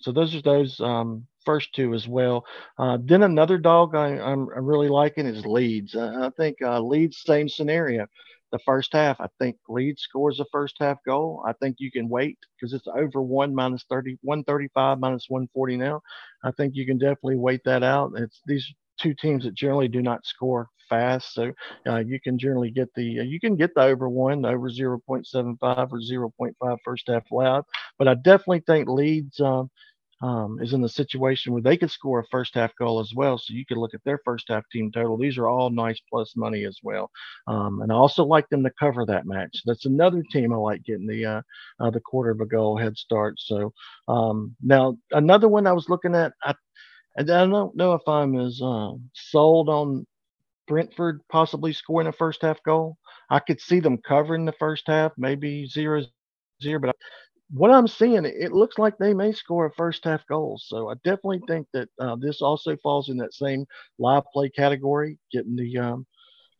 [0.01, 2.45] so those are those um, first two as well.
[2.79, 5.95] Uh, then another dog I, am really liking is Leeds.
[5.97, 8.07] I think uh, Leeds same scenario
[8.53, 9.21] the first half.
[9.21, 11.43] I think Leeds scores the first half goal.
[11.47, 16.01] I think you can wait because it's over one minus 30, 135 minus 140 now.
[16.45, 18.13] I think you can definitely wait that out.
[18.17, 18.67] It's these
[19.01, 21.53] two teams that generally do not score fast, so
[21.87, 25.57] uh, you can generally get the uh, you can get the over one, over 0.75
[25.63, 26.01] or
[26.41, 27.65] 0.5 first half loud.
[27.99, 29.41] But I definitely think Leeds.
[29.41, 29.71] Um,
[30.23, 33.39] um, is in the situation where they could score a first half goal as well.
[33.39, 35.17] So you could look at their first half team total.
[35.17, 37.11] These are all nice plus money as well.
[37.47, 39.63] Um, and I also like them to cover that match.
[39.67, 41.43] That's another team I like getting the uh,
[41.81, 43.35] uh, the quarter of a goal head start.
[43.39, 43.73] So
[44.09, 46.33] um, now another one I was looking at.
[46.45, 46.55] I,
[47.19, 50.07] I don't know if I'm as uh, sold on
[50.69, 52.97] Brentford possibly scoring a first half goal.
[53.31, 56.03] I could see them covering the first half, maybe zero
[56.63, 56.97] zero, but
[57.53, 60.61] what I'm seeing, it looks like they may score a first half goal.
[60.63, 63.67] So I definitely think that uh, this also falls in that same
[63.99, 66.07] live play category, getting the um,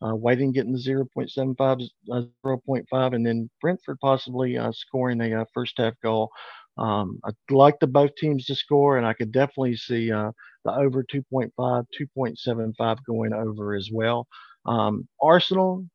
[0.03, 5.45] uh, waiting, getting the 0.75, uh, 0.5, and then Brentford possibly uh, scoring a uh,
[5.53, 6.29] first half goal.
[6.77, 10.31] Um, I'd like the both teams to score, and I could definitely see uh,
[10.65, 14.27] the over 2.5, 2.75 going over as well.
[14.65, 15.85] Um, Arsenal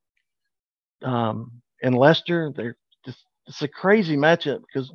[1.03, 1.51] um,
[1.83, 2.77] and Leicester, they're
[3.47, 4.91] it's a crazy matchup because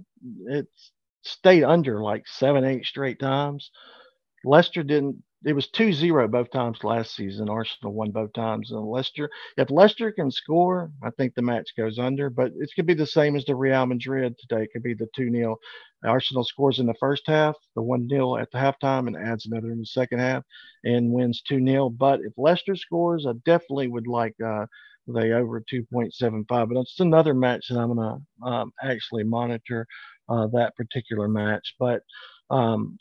[0.47, 3.71] it's stayed under like seven, eight straight times.
[4.45, 5.23] Leicester didn't.
[5.45, 7.49] It was 2-0 both times last season.
[7.49, 8.71] Arsenal won both times.
[8.71, 12.31] And Leicester, if Leicester can score, I think the match goes under.
[12.31, 14.63] But it could be the same as the Real Madrid today.
[14.65, 15.57] It could be the 2-0.
[16.05, 19.81] Arsenal scores in the first half, the 1-0 at the halftime, and adds another in
[19.81, 20.45] the second half,
[20.85, 21.97] and wins 2-0.
[21.99, 24.67] But if Leicester scores, I definitely would like uh,
[25.09, 26.47] they over 2.75.
[26.49, 29.87] But it's another match that I'm going to um, actually monitor
[30.29, 31.75] uh, that particular match.
[31.79, 32.03] But
[32.51, 32.99] um,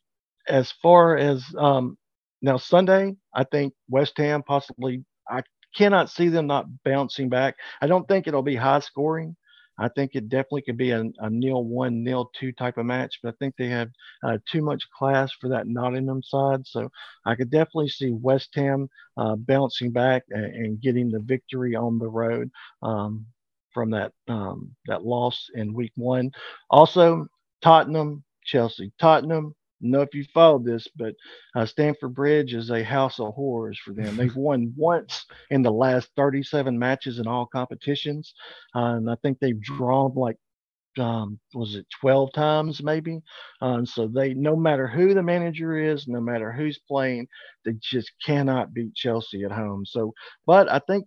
[0.48, 1.98] as far as um,
[2.42, 5.04] now Sunday, I think West Ham possibly.
[5.30, 5.44] I
[5.78, 7.56] cannot see them not bouncing back.
[7.82, 9.36] I don't think it'll be high scoring.
[9.82, 13.20] I think it definitely could be a, a nil one, nil two type of match,
[13.22, 13.90] but I think they have
[14.24, 16.68] uh, too much class for that Nottingham side.
[16.68, 16.90] So
[17.26, 21.98] I could definitely see West Ham uh, bouncing back and, and, getting the victory on
[21.98, 22.52] the road
[22.84, 23.26] um,
[23.74, 26.32] from that um, that loss in week one.
[26.70, 27.26] Also,
[27.64, 31.16] Tottenham, Chelsea, Tottenham know if you followed this, but
[31.56, 34.16] uh, Stamford Bridge is a house of horrors for them.
[34.18, 38.34] They've won once in the last 37 matches in all competitions,
[38.76, 40.38] uh, and I think they've drawn like
[41.00, 43.22] um, was it 12 times maybe?
[43.62, 47.28] Um, so they, no matter who the manager is, no matter who's playing,
[47.66, 49.86] they just cannot beat Chelsea at home.
[49.86, 50.14] So,
[50.46, 51.06] but I think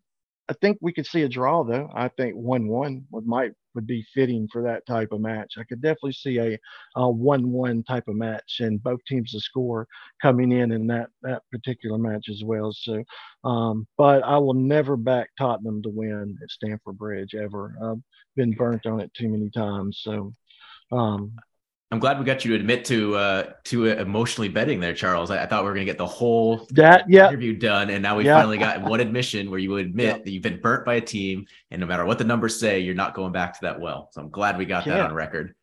[0.48, 1.88] I think we could see a draw though.
[1.94, 5.54] I think one one would might would be fitting for that type of match.
[5.58, 6.58] I could definitely see a,
[6.96, 9.86] a one-one type of match, and both teams to score
[10.22, 12.72] coming in in that that particular match as well.
[12.72, 13.02] So,
[13.44, 17.76] um, but I will never back Tottenham to win at Stamford Bridge ever.
[17.82, 18.02] I've
[18.36, 20.00] been burnt on it too many times.
[20.02, 20.32] So,
[20.92, 21.32] um,
[21.94, 25.30] I'm glad we got you to admit to uh, to emotionally betting there, Charles.
[25.30, 27.28] I, I thought we were going to get the whole that yeah.
[27.28, 28.36] interview done, and now we yeah.
[28.36, 30.22] finally got one admission where you admit yeah.
[30.24, 32.96] that you've been burnt by a team, and no matter what the numbers say, you're
[32.96, 34.08] not going back to that well.
[34.10, 35.54] So I'm glad we got that on record.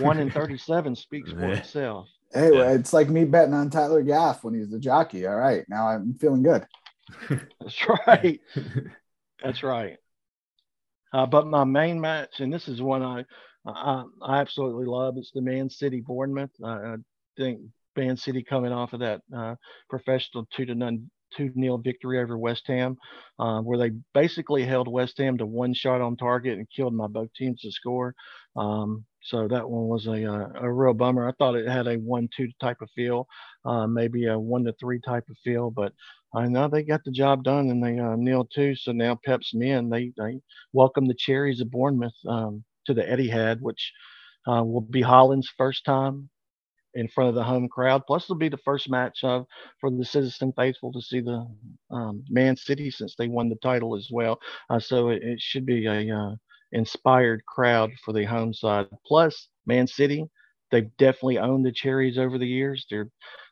[0.00, 2.08] One in thirty-seven speaks for itself.
[2.34, 5.28] Hey, it's like me betting on Tyler Gaff when he's the jockey.
[5.28, 6.66] All right, now I'm feeling good.
[7.60, 8.40] That's right.
[9.40, 9.98] That's right.
[11.12, 13.24] Uh, but my main match, and this is one I
[13.66, 15.16] I, I absolutely love.
[15.16, 16.50] It's the Man City Bournemouth.
[16.64, 16.96] I, I
[17.36, 17.60] think
[17.96, 19.54] Man City coming off of that uh,
[19.88, 22.96] professional two to none two nil victory over West Ham,
[23.38, 27.06] uh, where they basically held West Ham to one shot on target and killed my
[27.06, 28.14] both teams to score.
[28.56, 31.26] Um, so that one was a, a, uh, a real bummer.
[31.28, 33.26] I thought it had a one two type of feel,
[33.64, 35.92] uh, maybe a one to three type of feel, but
[36.34, 38.74] I know they got the job done and they uh, nil two.
[38.74, 40.40] So now Pep's men they they
[40.72, 42.14] welcome the Cherries of Bournemouth.
[42.26, 43.92] Um, to the Etihad, which
[44.46, 46.28] uh, will be Haaland's first time
[46.94, 48.02] in front of the home crowd.
[48.06, 49.46] Plus, it'll be the first match of
[49.80, 51.46] for the Citizen faithful to see the
[51.90, 54.38] um, Man City since they won the title as well.
[54.68, 56.34] Uh, so it, it, should be a uh,
[56.72, 58.86] inspired crowd for the home side.
[59.06, 60.24] Plus, Man City,
[60.70, 62.86] they've definitely owned the Cherries over the years.
[62.90, 63.08] They're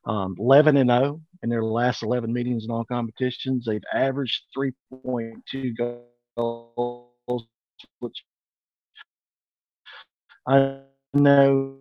[0.06, 3.64] um, 11 and 0 in their last 11 meetings in all competitions.
[3.66, 5.98] They've averaged 3.2
[6.36, 7.46] goals,
[7.98, 8.24] which
[10.46, 10.80] I
[11.14, 11.78] know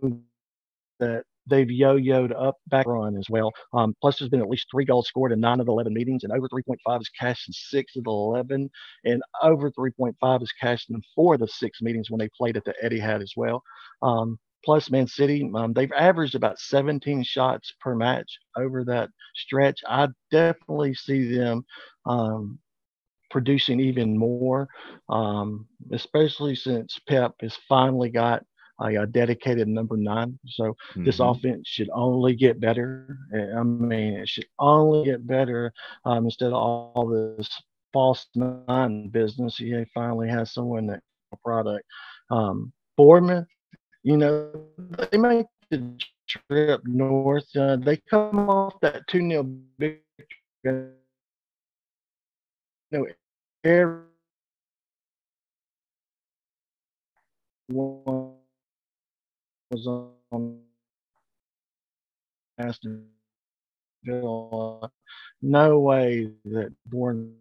[0.99, 3.51] that they've yo-yoed up back run as well.
[3.73, 6.23] Um, plus, there's been at least three goals scored in nine of the 11 meetings,
[6.23, 8.69] and over 3.5 is cashed in six of the 11,
[9.05, 12.65] and over 3.5 is cashed in four of the six meetings when they played at
[12.65, 13.63] the Etihad as well.
[14.01, 19.81] Um, plus, Man City, um, they've averaged about 17 shots per match over that stretch.
[19.87, 21.63] I definitely see them
[22.05, 22.59] um,
[23.29, 24.67] producing even more,
[25.09, 28.43] um, especially since Pep has finally got
[28.81, 30.39] a, a dedicated number nine.
[30.47, 31.05] So mm-hmm.
[31.05, 33.17] this offense should only get better.
[33.33, 35.71] I mean, it should only get better
[36.05, 37.49] um, instead of all this
[37.93, 39.57] false nine business.
[39.57, 41.03] He finally has someone that
[41.43, 41.85] product.
[42.31, 43.47] Um, Bournemouth,
[44.03, 44.51] you know,
[45.11, 47.45] they make the trip north.
[47.55, 50.91] Uh, they come off that 2 0 victory.
[52.91, 53.05] Know,
[53.63, 54.07] everyone
[59.69, 59.85] was
[60.31, 60.59] on
[62.57, 63.05] Aston
[64.03, 64.91] Villa.
[65.43, 67.35] No way that Bournemouth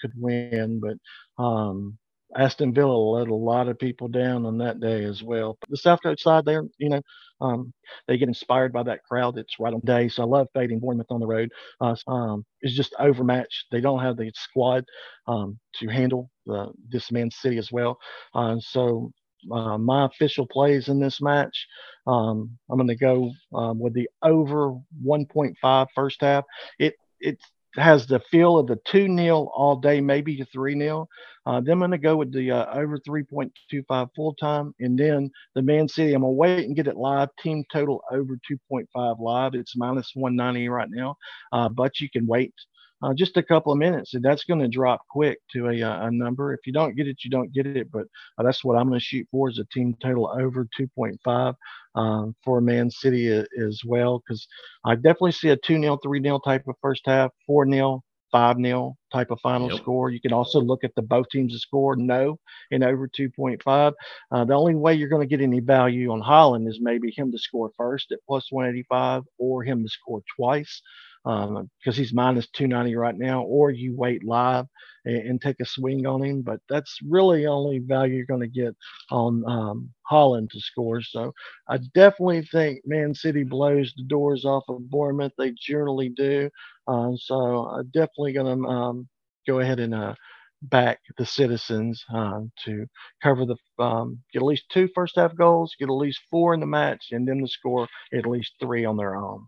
[0.00, 0.98] could win, but
[1.42, 1.96] um,
[2.36, 5.58] Aston Villa let a lot of people down on that day as well.
[5.68, 7.00] The South Coast side, there, you know,
[7.40, 7.72] um,
[8.06, 10.08] they get inspired by that crowd that's right on day.
[10.08, 11.50] So I love fading Bournemouth on the road.
[11.80, 13.66] Uh, um, it's just overmatched.
[13.70, 14.84] They don't have the squad
[15.26, 17.98] um, to handle the, this Man City as well.
[18.34, 19.12] Uh, so
[19.50, 21.66] uh, my official plays in this match,
[22.06, 24.72] um, I'm going to go um, with the over
[25.04, 26.44] 1.5 first half.
[26.78, 27.44] It it's
[27.76, 31.08] has the feel of the 2 0 all day, maybe a 3 0.
[31.46, 34.74] Uh, then I'm going to go with the uh, over 3.25 full time.
[34.80, 37.28] And then the Man City, I'm going to wait and get it live.
[37.42, 39.54] Team total over 2.5 live.
[39.54, 41.16] It's minus 190 right now,
[41.52, 42.52] uh, but you can wait
[43.02, 46.06] uh, just a couple of minutes, and that's going to drop quick to a, uh,
[46.06, 46.54] a number.
[46.54, 47.90] If you don't get it, you don't get it.
[47.90, 48.06] But
[48.38, 51.54] uh, that's what I'm going to shoot for is a team total over 2.5
[51.94, 54.46] um, for Man City as well, because
[54.84, 58.56] I definitely see a 2 0, 3 0 type of first half, 4 0, 5
[58.62, 59.80] 0 type of final yep.
[59.80, 60.10] score.
[60.10, 62.38] You can also look at the both teams to score no
[62.70, 63.92] and over 2.5.
[64.30, 67.30] Uh, the only way you're going to get any value on Haaland is maybe him
[67.32, 70.82] to score first at plus 185 or him to score twice
[71.26, 74.66] because um, he's minus 290 right now, or you wait live
[75.04, 76.42] and, and, take a swing on him.
[76.42, 78.76] But that's really only value you're going to get
[79.10, 81.02] on um, Haaland to score.
[81.02, 81.32] So
[81.68, 85.32] I definitely think Man City blows the doors off of Bournemouth.
[85.36, 86.48] They generally do.
[86.86, 89.08] Uh, so I'm definitely going to um,
[89.48, 90.14] go ahead and uh,
[90.62, 92.86] back the citizens uh, to
[93.20, 96.60] cover the um, get at least two first half goals, get at least four in
[96.60, 99.44] the match, and then to score at least three on their own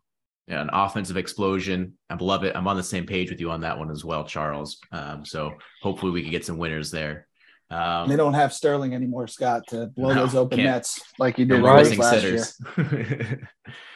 [0.48, 1.94] an offensive explosion.
[2.10, 2.56] I love it.
[2.56, 4.78] I'm on the same page with you on that one as well, Charles.
[4.92, 7.26] Um, so hopefully we can get some winners there.
[7.70, 11.44] Um, they don't have Sterling anymore, Scott, to blow no, those open nets like you
[11.44, 11.98] did right.
[11.98, 12.60] last sitters.
[12.78, 13.50] year.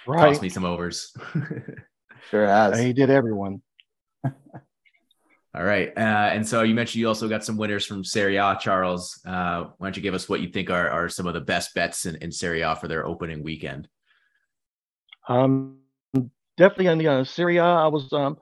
[0.07, 0.28] right.
[0.28, 1.14] Cost me some overs.
[2.30, 2.78] sure has.
[2.78, 3.62] He did everyone.
[4.24, 5.92] All right.
[5.96, 6.00] Uh,
[6.32, 9.20] and so you mentioned you also got some winners from Serie A, Charles.
[9.26, 11.74] Uh, why don't you give us what you think are, are some of the best
[11.74, 13.88] bets in, in Serie A for their opening weekend?
[15.28, 15.82] Um,
[16.57, 18.36] definitely on the uh, Serie A, I was um,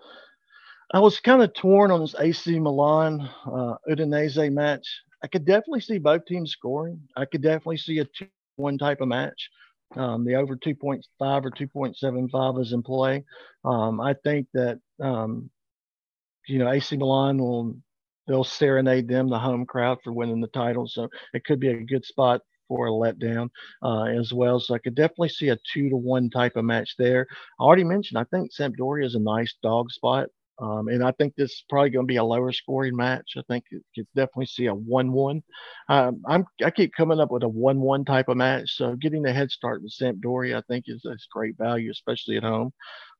[0.93, 4.87] I was kind of torn on this AC Milan uh, Udinese match.
[5.23, 7.01] I could definitely see both teams scoring.
[7.17, 9.51] I could definitely see a two-one type of match.
[9.97, 13.25] Um, the over 2.5 or 2.75 is in play.
[13.65, 15.51] Um, I think that um,
[16.47, 17.77] you know, AC Milan will
[18.27, 20.87] they'll serenade them, the home crowd, for winning the title.
[20.87, 23.49] So it could be a good spot for a letdown
[23.83, 24.61] uh, as well.
[24.61, 27.27] So I could definitely see a two to one type of match there.
[27.59, 30.29] I already mentioned I think Sampdoria is a nice dog spot.
[30.61, 33.33] Um, and I think this is probably going to be a lower scoring match.
[33.37, 35.43] I think you could definitely see a one-one.
[35.89, 38.77] Um, I'm I keep coming up with a one-one type of match.
[38.77, 42.43] So getting a head start with Sampdoria, I think is, is great value, especially at
[42.43, 42.73] home.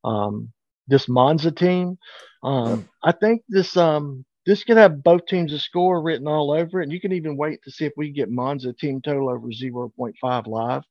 [0.05, 0.53] Um,
[0.87, 1.97] this Monza team.
[2.43, 6.81] Um, I think this um, this could have both teams a score written all over
[6.81, 6.85] it.
[6.85, 10.47] And you can even wait to see if we get Monza team total over 0.5
[10.47, 10.83] live.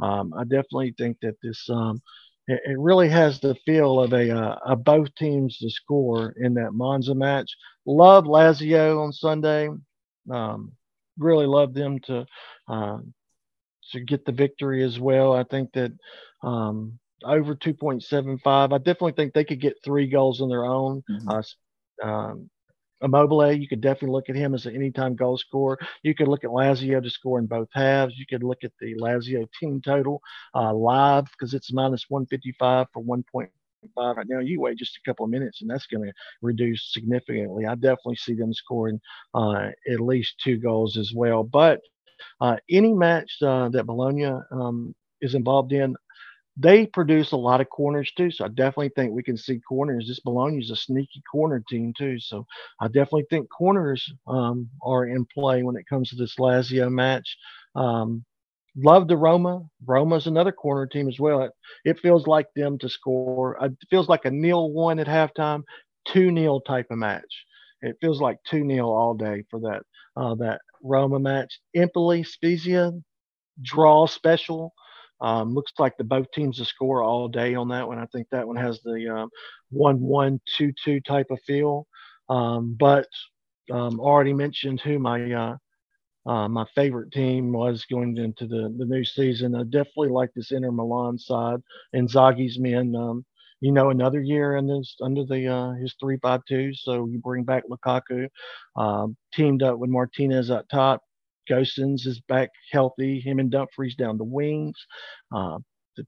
[0.00, 2.02] Um, I definitely think that this um,
[2.46, 6.54] it, it, really has the feel of a, uh, a both teams to score in
[6.54, 7.50] that Monza match.
[7.86, 9.68] Love Lazio on Sunday.
[10.30, 10.72] Um,
[11.18, 12.26] really love them to
[12.68, 12.98] uh,
[13.92, 15.32] to get the victory as well.
[15.32, 15.92] I think that
[16.42, 18.72] um, over 2.75.
[18.72, 21.02] I definitely think they could get three goals on their own.
[21.10, 21.28] Mm-hmm.
[21.28, 22.50] Uh, um,
[23.02, 25.78] Immobile, you could definitely look at him as an anytime goal scorer.
[26.02, 28.14] You could look at Lazio to score in both halves.
[28.16, 30.20] You could look at the Lazio team total
[30.54, 33.48] uh, live because it's minus 155 for 1.5
[33.96, 34.40] right now.
[34.40, 37.66] You wait just a couple of minutes, and that's going to reduce significantly.
[37.66, 39.00] I definitely see them scoring
[39.34, 41.44] uh, at least two goals as well.
[41.44, 41.80] But
[42.40, 45.96] uh, any match uh, that Bologna um, is involved in,
[46.56, 48.30] they produce a lot of corners too.
[48.30, 50.06] So I definitely think we can see corners.
[50.08, 52.18] This Bologna is a sneaky corner team too.
[52.18, 52.46] So
[52.80, 57.36] I definitely think corners um, are in play when it comes to this Lazio match.
[57.74, 58.24] Um,
[58.76, 59.62] love the Roma.
[59.84, 61.42] Roma's another corner team as well.
[61.42, 61.52] It,
[61.84, 63.58] it feels like them to score.
[63.60, 65.62] It feels like a nil one at halftime,
[66.08, 67.44] two nil type of match.
[67.82, 69.82] It feels like two nil all day for that
[70.16, 71.60] uh, that Roma match.
[71.74, 72.92] Empoli Spezia
[73.62, 74.72] draw special.
[75.20, 77.98] Um, looks like the both teams to score all day on that one.
[77.98, 79.30] I think that one has the um,
[79.70, 81.86] one one two two type of feel.
[82.28, 83.06] Um, but
[83.72, 85.56] um, already mentioned who my uh,
[86.26, 89.54] uh, my favorite team was going into the, the new season.
[89.54, 91.60] I definitely like this Inter Milan side.
[91.94, 92.94] Inzaghi's men.
[92.96, 93.24] Um,
[93.60, 96.74] you know, another year in this under the uh, his three five two.
[96.74, 98.28] So you bring back Lukaku,
[98.76, 101.00] um, teamed up with Martinez up top.
[101.48, 103.20] Gosens is back healthy.
[103.20, 104.76] Him and Dumfries down the wings,
[105.34, 105.58] uh,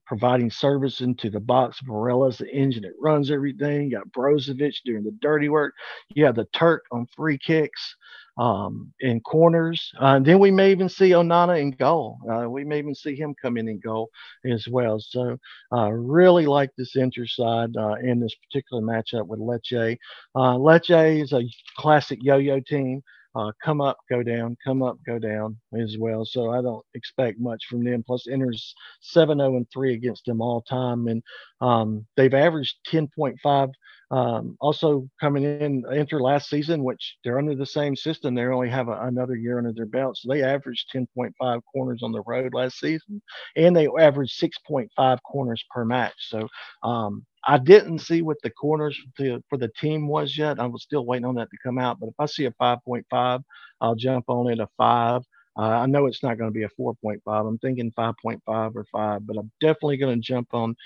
[0.07, 1.81] providing service into the box.
[1.87, 3.91] Barella's the engine that runs everything.
[3.91, 5.75] You got Brozovic doing the dirty work.
[6.15, 7.97] You have the Turk on free kicks
[8.39, 9.91] um, in corners.
[10.01, 12.19] Uh, and then we may even see Onana in goal.
[12.31, 14.11] Uh, we may even see him come in in goal
[14.45, 15.01] as well.
[15.01, 15.37] So
[15.73, 19.97] uh, really like this Inter side uh, in this particular matchup with Lecce.
[20.35, 21.43] Uh, Lecce is a
[21.77, 23.03] classic yo-yo team
[23.39, 26.25] uh, come up, go down, come up, go down as well.
[26.25, 28.03] So I don't expect much from them.
[28.05, 31.07] Plus, Inter's 7 0 and 3 against them all time.
[31.07, 31.23] And
[31.61, 33.71] um, they've averaged 10.5.
[34.11, 38.71] Um, also, coming in, Enter last season, which they're under the same system, they only
[38.71, 40.17] have a, another year under their belt.
[40.17, 43.23] So they averaged 10.5 corners on the road last season,
[43.55, 46.15] and they averaged 6.5 corners per match.
[46.19, 46.49] So
[46.83, 50.61] um, I didn't see what the corners to, for the team was yet.
[50.61, 51.99] I was still waiting on that to come out.
[51.99, 53.43] But if I see a 5.5,
[53.81, 55.23] I'll jump on it a five.
[55.59, 57.21] Uh, I know it's not going to be a 4.5.
[57.27, 58.41] I'm thinking 5.5
[58.77, 60.77] or five, but I'm definitely going to jump on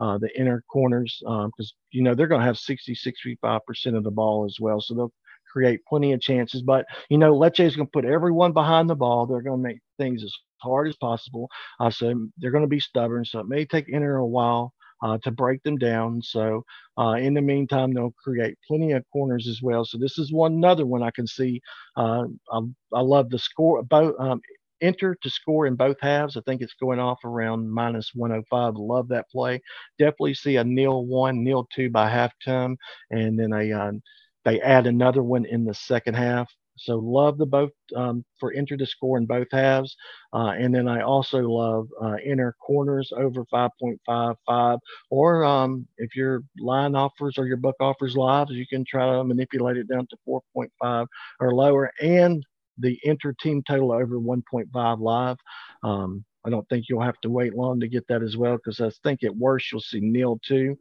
[0.00, 3.96] uh, the Inter corners because um, you know they're going to have 60, 65 percent
[3.96, 4.80] of the ball as well.
[4.80, 5.12] So they'll
[5.52, 6.62] create plenty of chances.
[6.62, 9.26] But you know, Lecce is going to put everyone behind the ball.
[9.26, 11.50] They're going to make things as hard as possible.
[11.80, 13.24] Uh, so they're going to be stubborn.
[13.24, 14.72] So it may take Inter a while
[15.02, 16.22] uh, to break them down.
[16.22, 16.64] So
[16.98, 19.84] uh, in the meantime, they'll create plenty of corners as well.
[19.84, 21.60] So this is one another one I can see.
[21.96, 22.60] Uh, I,
[22.94, 24.14] I, love the score both.
[24.18, 24.40] Um,
[24.80, 26.36] Inter to score in both halves.
[26.36, 28.74] I think it's going off around minus 105.
[28.74, 29.60] Love that play.
[29.98, 32.76] Definitely see a nil one, nil two by halftime,
[33.10, 33.92] and then a uh,
[34.44, 36.50] they add another one in the second half.
[36.76, 39.94] So love the both um, for Inter to score in both halves,
[40.32, 44.78] uh, and then I also love uh, Inter corners over 5.55.
[45.10, 49.24] Or um, if your line offers or your book offers live, you can try to
[49.24, 51.06] manipulate it down to 4.5
[51.40, 52.44] or lower, and
[52.78, 55.36] the Inter team total over 1.5 live.
[55.82, 58.80] Um, I don't think you'll have to wait long to get that as well because
[58.80, 60.76] I think at worst you'll see nil two.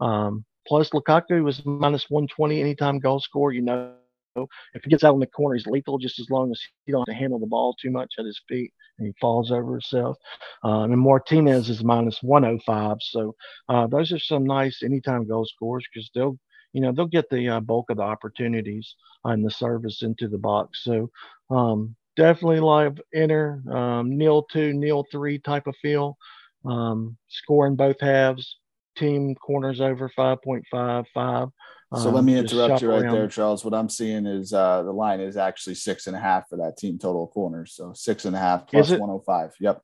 [0.00, 3.52] Um, plus Lukaku was minus 120 anytime goal score.
[3.52, 3.92] You know,
[4.36, 7.08] if he gets out in the corner, he's lethal just as long as he don't
[7.08, 10.16] have to handle the ball too much at his feet and he falls over himself.
[10.62, 12.98] Um, and Martinez is minus 105.
[13.00, 13.34] So
[13.68, 16.38] uh, those are some nice anytime goal scores because they'll
[16.72, 20.38] you know they'll get the uh, bulk of the opportunities on the service into the
[20.38, 20.82] box.
[20.82, 21.10] So
[21.50, 26.16] um, definitely live Inter um, nil two, nil three type of feel.
[26.64, 28.56] Um, scoring both halves,
[28.96, 31.50] team corners over 5.5,
[31.96, 33.14] So let me interrupt you right around.
[33.14, 33.64] there, Charles.
[33.64, 36.76] What I'm seeing is uh, the line is actually six and a half for that
[36.76, 37.74] team total corners.
[37.74, 39.52] So six and a half plus 105.
[39.60, 39.82] Yep.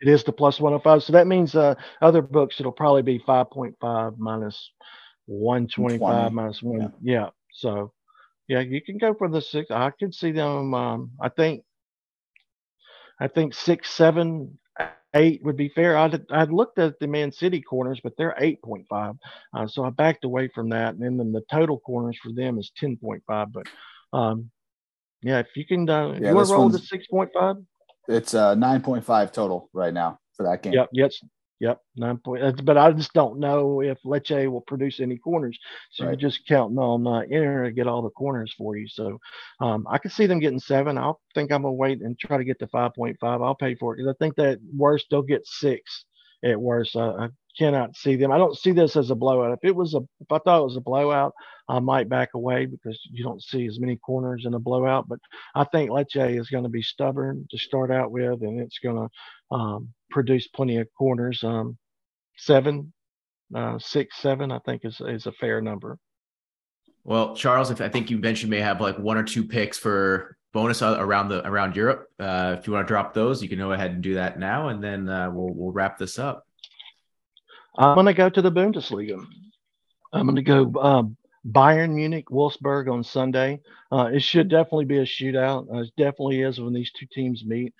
[0.00, 1.02] It is the plus 105.
[1.02, 4.70] So that means uh, other books, it'll probably be 5.5 minus
[5.26, 6.80] 125 minus one.
[6.80, 6.88] Yeah.
[7.02, 7.28] yeah.
[7.52, 7.92] So,
[8.48, 9.70] yeah, you can go for the six.
[9.70, 10.72] I could see them.
[10.74, 11.62] Um, I think,
[13.20, 14.58] I think six, seven,
[15.14, 15.96] eight would be fair.
[15.96, 19.18] I'd, I'd looked at the Man City corners, but they're 8.5.
[19.54, 20.94] Uh, so I backed away from that.
[20.94, 23.20] And then the total corners for them is 10.5.
[23.52, 23.66] But
[24.16, 24.50] um,
[25.22, 27.64] yeah, if you can, uh, yeah, you want to roll to 6.5?
[28.08, 30.72] It's uh, 9.5 total right now for that game.
[30.72, 30.88] Yep.
[30.92, 31.20] Yes.
[31.60, 32.64] Yep, nine point.
[32.64, 35.58] But I just don't know if Lecce will produce any corners.
[35.90, 36.18] So right.
[36.18, 38.88] you're just counting on uh, Inter to get all the corners for you.
[38.88, 39.18] So
[39.60, 40.96] um, I can see them getting seven.
[40.96, 43.42] I'll think I'm gonna wait and try to get to five point five.
[43.42, 46.06] I'll pay for it because I think that worst they'll get six
[46.42, 46.96] at worst.
[46.96, 48.32] I, I cannot see them.
[48.32, 49.52] I don't see this as a blowout.
[49.52, 51.34] If it was a, if I thought it was a blowout,
[51.68, 55.08] I might back away because you don't see as many corners in a blowout.
[55.08, 55.18] But
[55.54, 58.96] I think Lecce is going to be stubborn to start out with, and it's going
[58.96, 61.42] to um, produce plenty of corners.
[61.44, 61.78] Um,
[62.36, 62.92] seven,
[63.54, 65.98] uh, six, seven, I think is is a fair number.
[67.04, 70.36] Well, Charles, if I think you mentioned may have like one or two picks for
[70.52, 72.10] bonus around the around Europe.
[72.18, 74.68] Uh, if you want to drop those, you can go ahead and do that now,
[74.68, 76.46] and then uh, we'll we'll wrap this up.
[77.78, 79.24] I'm going to go to the Bundesliga.
[80.12, 81.16] I'm going to go um,
[81.48, 83.60] Bayern Munich, Wolfsburg on Sunday.
[83.92, 85.72] Uh, it should definitely be a shootout.
[85.72, 87.72] Uh, it definitely is when these two teams meet.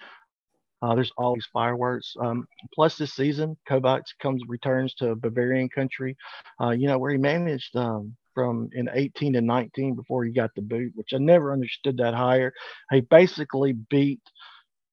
[0.82, 2.14] Uh, there's always fireworks.
[2.20, 6.16] Um, plus, this season, Kovac comes returns to Bavarian country.
[6.60, 10.50] Uh, you know where he managed um, from in 18 and 19 before he got
[10.54, 12.52] the boot, which I never understood that hire.
[12.90, 14.20] He basically beat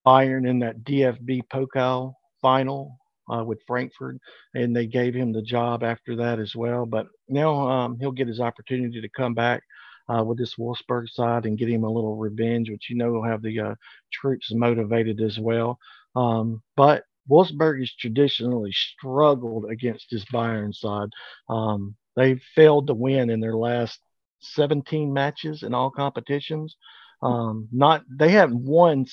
[0.06, 2.98] Bayern in that DFB Pokal final
[3.34, 4.18] uh, with Frankfurt,
[4.54, 6.86] and they gave him the job after that as well.
[6.86, 9.64] But now um, he'll get his opportunity to come back
[10.10, 13.24] uh, with this Wolfsburg side and get him a little revenge, which you know will
[13.24, 13.76] have the uh,
[14.12, 15.80] troops motivated as well.
[16.16, 21.10] Um, but Wolfsburg has traditionally struggled against this Bayern side.
[21.50, 24.00] Um, they failed to win in their last
[24.40, 26.76] 17 matches in all competitions.
[27.22, 29.06] Um, not they haven't won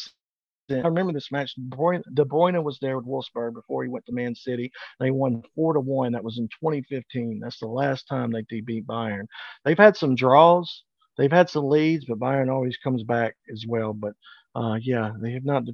[0.70, 1.54] I remember this match.
[1.54, 4.70] De Bruyne, was there with Wolfsburg before he went to Man City.
[5.00, 6.12] They won four to one.
[6.12, 7.40] That was in 2015.
[7.42, 9.26] That's the last time they beat Bayern.
[9.64, 10.84] They've had some draws.
[11.16, 13.92] They've had some leads, but Bayern always comes back as well.
[13.92, 14.14] But
[14.54, 15.64] uh, yeah, they have not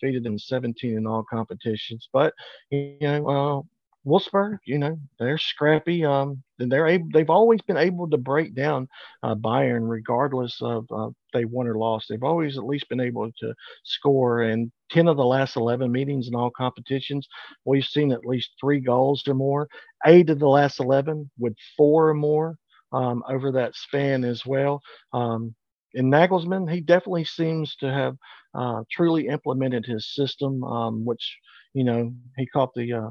[0.00, 2.08] defeated them 17 in all competitions.
[2.12, 2.32] But
[2.70, 3.62] you know, uh,
[4.06, 6.04] Wolfsburg, you know, they're scrappy.
[6.04, 7.08] Um, they're able.
[7.12, 8.88] They've always been able to break down
[9.22, 12.06] uh, Bayern, regardless of uh, they won or lost.
[12.08, 14.42] They've always at least been able to score.
[14.42, 17.28] And ten of the last eleven meetings in all competitions,
[17.64, 19.68] we've seen at least three goals or more.
[20.06, 22.56] Eight of the last eleven with four or more
[22.92, 24.80] um, over that span as well.
[25.12, 25.54] Um,
[25.94, 28.16] and Nagelsmann, he definitely seems to have
[28.54, 31.38] uh, truly implemented his system, um, which
[31.74, 33.10] you know he caught the uh,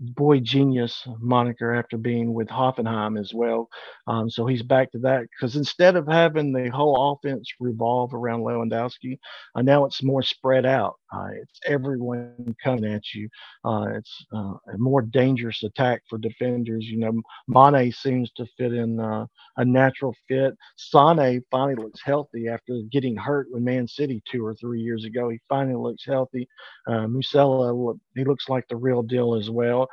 [0.00, 3.68] boy genius moniker after being with Hoffenheim as well.
[4.06, 8.40] Um, so he's back to that because instead of having the whole offense revolve around
[8.40, 9.18] Lewandowski,
[9.54, 10.99] uh, now it's more spread out.
[11.14, 12.30] Uh, it's everyone
[12.62, 13.28] coming at you.
[13.40, 16.84] Uh, it's uh, a more dangerous attack for defenders.
[16.86, 20.54] You know, Mane seems to fit in uh, a natural fit.
[20.76, 25.28] Sane finally looks healthy after getting hurt with Man City two or three years ago.
[25.30, 26.48] He finally looks healthy.
[26.86, 29.88] Uh, Musiala, he looks like the real deal as well.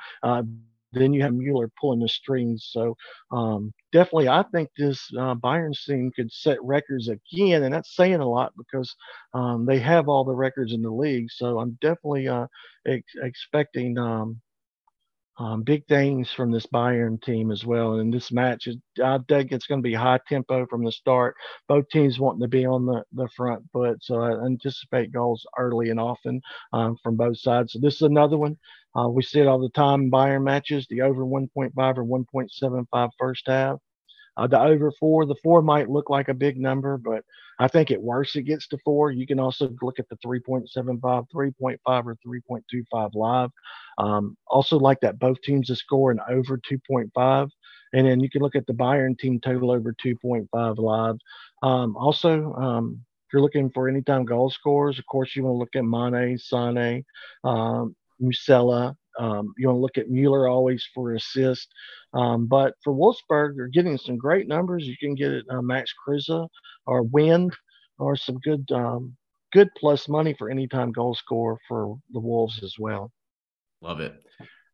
[0.97, 2.69] Then you have Mueller pulling the strings.
[2.71, 2.95] So
[3.31, 8.19] um, definitely, I think this uh, Bayern team could set records again, and that's saying
[8.21, 8.95] a lot because
[9.33, 11.29] um, they have all the records in the league.
[11.31, 12.47] So I'm definitely uh,
[12.87, 14.41] ex- expecting um,
[15.39, 17.95] um, big things from this Bayern team as well.
[17.99, 18.67] And this match,
[19.03, 21.35] I think it's going to be high tempo from the start.
[21.67, 24.03] Both teams wanting to be on the, the front foot.
[24.03, 26.41] So I anticipate goals early and often
[26.73, 27.73] um, from both sides.
[27.73, 28.57] So this is another one.
[28.97, 33.09] Uh, we see it all the time in Bayern matches, the over 1.5 or 1.75
[33.19, 33.77] first half.
[34.37, 37.23] Uh, the over four, the four might look like a big number, but
[37.59, 39.11] I think at worst it gets to four.
[39.11, 43.49] You can also look at the 3.75, 3.5, or 3.25 live.
[43.97, 47.49] Um, also, like that both teams to score an over 2.5.
[47.93, 51.15] And then you can look at the Bayern team total over 2.5 live.
[51.63, 55.57] Um, also, um, if you're looking for anytime goal scores, of course, you want to
[55.57, 57.03] look at Mane, Sane,
[57.43, 58.95] um, Musiala.
[59.19, 61.67] Um, you want to look at Mueller always for assist.
[62.13, 64.85] Um, but for Wolfsburg, they're getting some great numbers.
[64.85, 66.47] You can get uh, Max Kruse
[66.85, 67.55] or Wind
[67.99, 69.15] or some good um,
[69.53, 73.11] good plus money for anytime goal score for the Wolves as well.
[73.81, 74.13] Love it.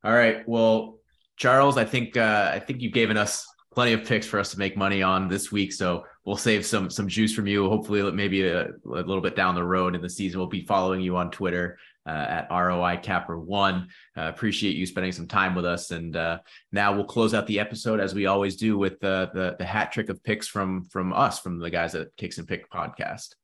[0.03, 0.47] All right.
[0.47, 0.99] Well,
[1.37, 4.59] Charles, I think uh, I think you've given us plenty of picks for us to
[4.59, 5.73] make money on this week.
[5.73, 7.69] So we'll save some some juice from you.
[7.69, 11.01] Hopefully, maybe a, a little bit down the road in the season, we'll be following
[11.01, 13.87] you on Twitter uh, at ROI Capper One.
[14.17, 15.91] Uh, appreciate you spending some time with us.
[15.91, 16.39] And uh,
[16.71, 19.91] now we'll close out the episode as we always do with the the, the hat
[19.91, 23.35] trick of picks from from us, from the guys at Kicks and Pick podcast.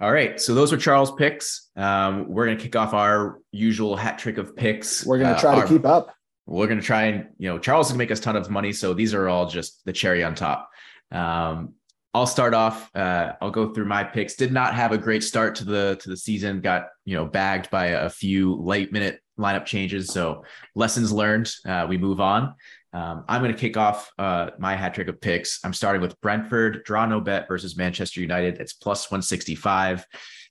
[0.00, 1.68] All right, so those were Charles' picks.
[1.76, 5.04] Um, we're gonna kick off our usual hat trick of picks.
[5.04, 6.14] We're gonna uh, try to keep up.
[6.46, 8.72] We're gonna try and you know Charles is gonna make us a ton of money,
[8.72, 10.70] so these are all just the cherry on top.
[11.12, 11.74] Um,
[12.12, 12.90] I'll start off.
[12.94, 14.34] Uh, I'll go through my picks.
[14.34, 16.60] Did not have a great start to the to the season.
[16.60, 20.08] Got you know bagged by a few late minute lineup changes.
[20.08, 20.44] So
[20.74, 21.50] lessons learned.
[21.66, 22.54] Uh, we move on.
[22.92, 25.60] Um, I'm going to kick off uh, my hat trick of picks.
[25.64, 28.60] I'm starting with Brentford, draw no bet versus Manchester United.
[28.60, 30.04] It's plus 165.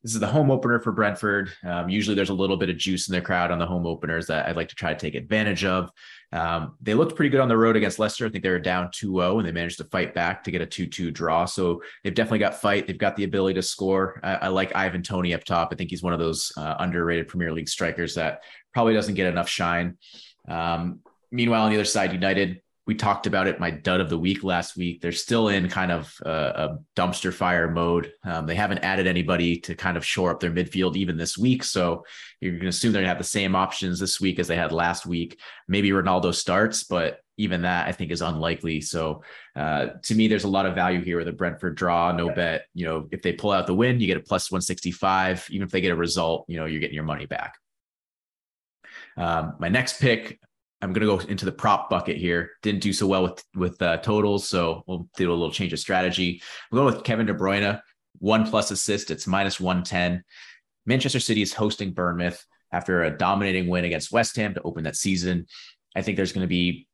[0.04, 1.52] This is the home opener for Brentford.
[1.66, 4.28] Um, usually there's a little bit of juice in the crowd on the home openers
[4.28, 5.91] that I'd like to try to take advantage of.
[6.32, 8.26] Um, they looked pretty good on the road against Leicester.
[8.26, 10.62] I think they were down 2 0 and they managed to fight back to get
[10.62, 11.43] a 2 2 draw.
[11.43, 12.88] So they've definitely got fight.
[12.88, 14.22] They've got the ability to score.
[14.24, 15.70] I, I like Ivan Tony up top.
[15.74, 18.43] I think he's one of those uh, underrated Premier League strikers that
[18.74, 19.97] probably doesn't get enough shine.
[20.47, 24.18] Um, meanwhile, on the other side, United, we talked about it my dud of the
[24.18, 25.00] week last week.
[25.00, 28.12] They're still in kind of a, a dumpster fire mode.
[28.24, 31.64] Um, they haven't added anybody to kind of shore up their midfield even this week.
[31.64, 32.04] So
[32.42, 34.56] you're going to assume they're going to have the same options this week as they
[34.56, 35.40] had last week.
[35.68, 38.82] Maybe ronaldo starts but even that i think is unlikely.
[38.82, 39.22] So
[39.56, 42.12] uh, to me there's a lot of value here with a brentford draw.
[42.12, 45.48] No bet you know if they pull out the win you get a plus 165
[45.52, 47.54] even if they get a result you know you're getting your money back.
[49.16, 50.40] Um, my next pick
[50.82, 52.52] I'm going to go into the prop bucket here.
[52.62, 55.80] Didn't do so well with with uh, totals, so we'll do a little change of
[55.80, 56.42] strategy.
[56.72, 57.82] We'll go with Kevin De Bruyne,
[58.20, 59.12] one plus assist.
[59.12, 60.24] It's minus 110.
[60.86, 64.96] Manchester City is hosting Bournemouth after a dominating win against West Ham to open that
[64.96, 65.48] season.
[65.96, 66.88] I think there's going to be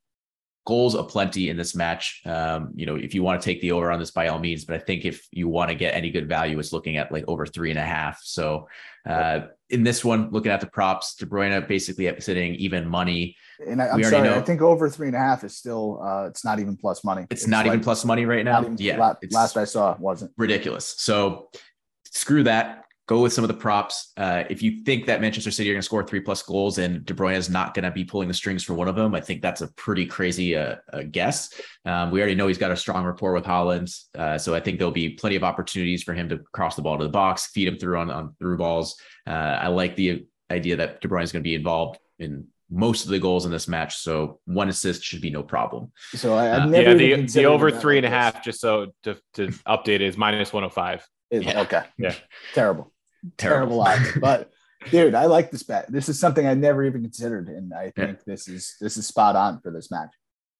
[0.65, 2.21] goals aplenty in this match.
[2.25, 4.65] Um, you know, if you want to take the over on this by all means,
[4.65, 7.23] but I think if you want to get any good value, it's looking at like
[7.27, 8.19] over three and a half.
[8.23, 8.67] So
[9.07, 13.37] uh, in this one, looking at the props, De Bruyne basically sitting even money.
[13.65, 16.25] And I, am sorry, know, I think over three and a half is still uh,
[16.27, 17.27] it's not even plus money.
[17.29, 18.61] It's, it's not like, even plus money right now.
[18.61, 20.95] Even, yeah, last, last I saw it wasn't ridiculous.
[20.97, 21.49] So
[22.05, 24.11] screw that go with some of the props.
[24.17, 27.05] Uh, if you think that Manchester City are going to score three plus goals and
[27.05, 29.21] De Bruyne is not going to be pulling the strings for one of them, I
[29.21, 31.53] think that's a pretty crazy uh, uh, guess.
[31.85, 34.79] Um, we already know he's got a strong rapport with Haaland, uh, so I think
[34.79, 37.67] there'll be plenty of opportunities for him to cross the ball to the box, feed
[37.67, 38.99] him through on, on through balls.
[39.27, 43.05] Uh, I like the idea that De Bruyne is going to be involved in most
[43.05, 43.97] of the goals in this match.
[43.97, 45.91] So one assist should be no problem.
[46.15, 49.49] So I, uh, yeah, the, the over three and a half, just so to, to
[49.67, 51.07] update is minus 105.
[51.29, 51.61] Is, yeah.
[51.61, 51.83] Okay.
[51.97, 52.15] Yeah.
[52.53, 52.91] Terrible
[53.37, 54.09] terrible, odds.
[54.19, 54.51] But
[54.91, 55.91] dude, I like this bet.
[55.91, 58.23] This is something I never even considered, and I think yeah.
[58.25, 60.11] this is this is spot on for this match.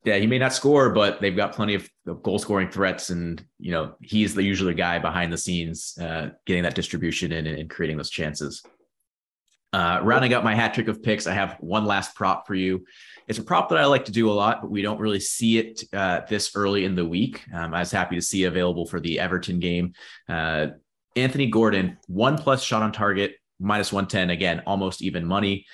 [0.03, 1.89] Yeah, he may not score, but they've got plenty of
[2.21, 6.63] goal scoring threats, and you know he's the usually guy behind the scenes, uh, getting
[6.63, 8.63] that distribution in and, and creating those chances.
[9.73, 12.85] Uh, rounding out my hat trick of picks, I have one last prop for you.
[13.27, 15.57] It's a prop that I like to do a lot, but we don't really see
[15.57, 17.43] it uh, this early in the week.
[17.53, 19.91] Um, I was happy to see available for the Everton game.
[20.29, 20.67] Uh,
[21.15, 24.29] Anthony Gordon, one plus shot on target, minus 110.
[24.29, 25.65] Again, almost even money.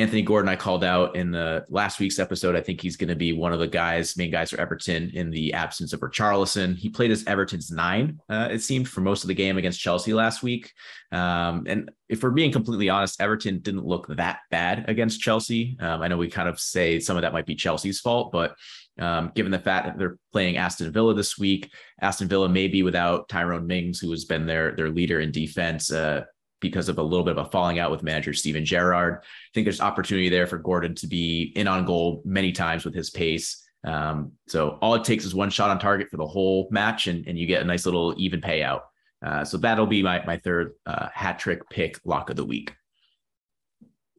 [0.00, 2.54] Anthony Gordon, I called out in the last week's episode.
[2.54, 5.28] I think he's going to be one of the guys, main guys for Everton in
[5.28, 6.76] the absence of Richarlison.
[6.76, 10.14] He played as Everton's nine, uh, it seemed, for most of the game against Chelsea
[10.14, 10.72] last week.
[11.10, 15.76] Um, and if we're being completely honest, Everton didn't look that bad against Chelsea.
[15.80, 18.54] Um, I know we kind of say some of that might be Chelsea's fault, but
[18.98, 21.70] um, given the fact that they're playing Aston Villa this week.
[22.00, 25.92] Aston Villa may be without Tyrone Mings, who has been their their leader in defense
[25.92, 26.24] uh,
[26.60, 29.18] because of a little bit of a falling out with manager Steven Gerrard.
[29.22, 32.94] I think there's opportunity there for Gordon to be in on goal many times with
[32.94, 33.64] his pace.
[33.84, 37.26] Um, so all it takes is one shot on target for the whole match, and,
[37.28, 38.80] and you get a nice little even payout.
[39.24, 42.74] Uh, so that'll be my my third uh, hat trick pick lock of the week.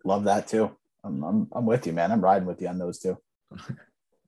[0.06, 0.76] Love that too.
[1.04, 2.12] I'm, I'm I'm with you, man.
[2.12, 3.18] I'm riding with you on those two.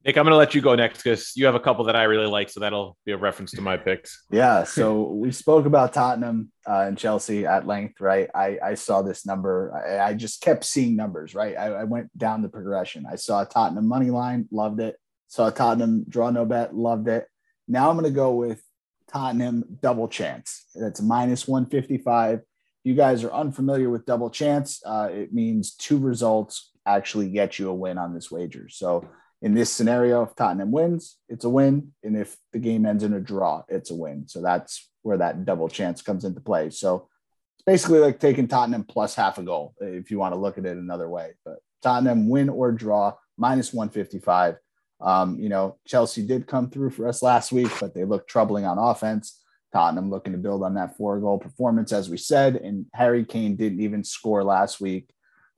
[0.04, 2.04] Nick, I'm going to let you go next because you have a couple that I
[2.04, 4.26] really like, so that'll be a reference to my picks.
[4.32, 4.64] Yeah.
[4.64, 8.28] So we spoke about Tottenham uh, and Chelsea at length, right?
[8.34, 9.72] I, I saw this number.
[9.76, 11.56] I, I just kept seeing numbers, right?
[11.56, 13.06] I, I, went down the progression.
[13.06, 14.98] I saw Tottenham money line, loved it.
[15.28, 17.28] Saw Tottenham draw no bet, loved it.
[17.68, 18.60] Now I'm going to go with
[19.08, 20.66] Tottenham double chance.
[20.74, 22.42] That's minus 155.
[22.84, 24.82] You guys are unfamiliar with double chance.
[24.84, 28.68] Uh, it means two results actually get you a win on this wager.
[28.68, 29.08] So
[29.42, 31.94] in this scenario, if Tottenham wins, it's a win.
[32.04, 34.28] And if the game ends in a draw, it's a win.
[34.28, 36.70] So that's where that double chance comes into play.
[36.70, 37.08] So
[37.56, 40.66] it's basically like taking Tottenham plus half a goal, if you want to look at
[40.66, 41.32] it another way.
[41.44, 44.58] But Tottenham win or draw, minus 155.
[45.00, 48.66] Um, you know, Chelsea did come through for us last week, but they looked troubling
[48.66, 49.42] on offense.
[49.74, 52.58] Tottenham looking to build on that four goal performance, as we said.
[52.58, 55.10] And Harry Kane didn't even score last week.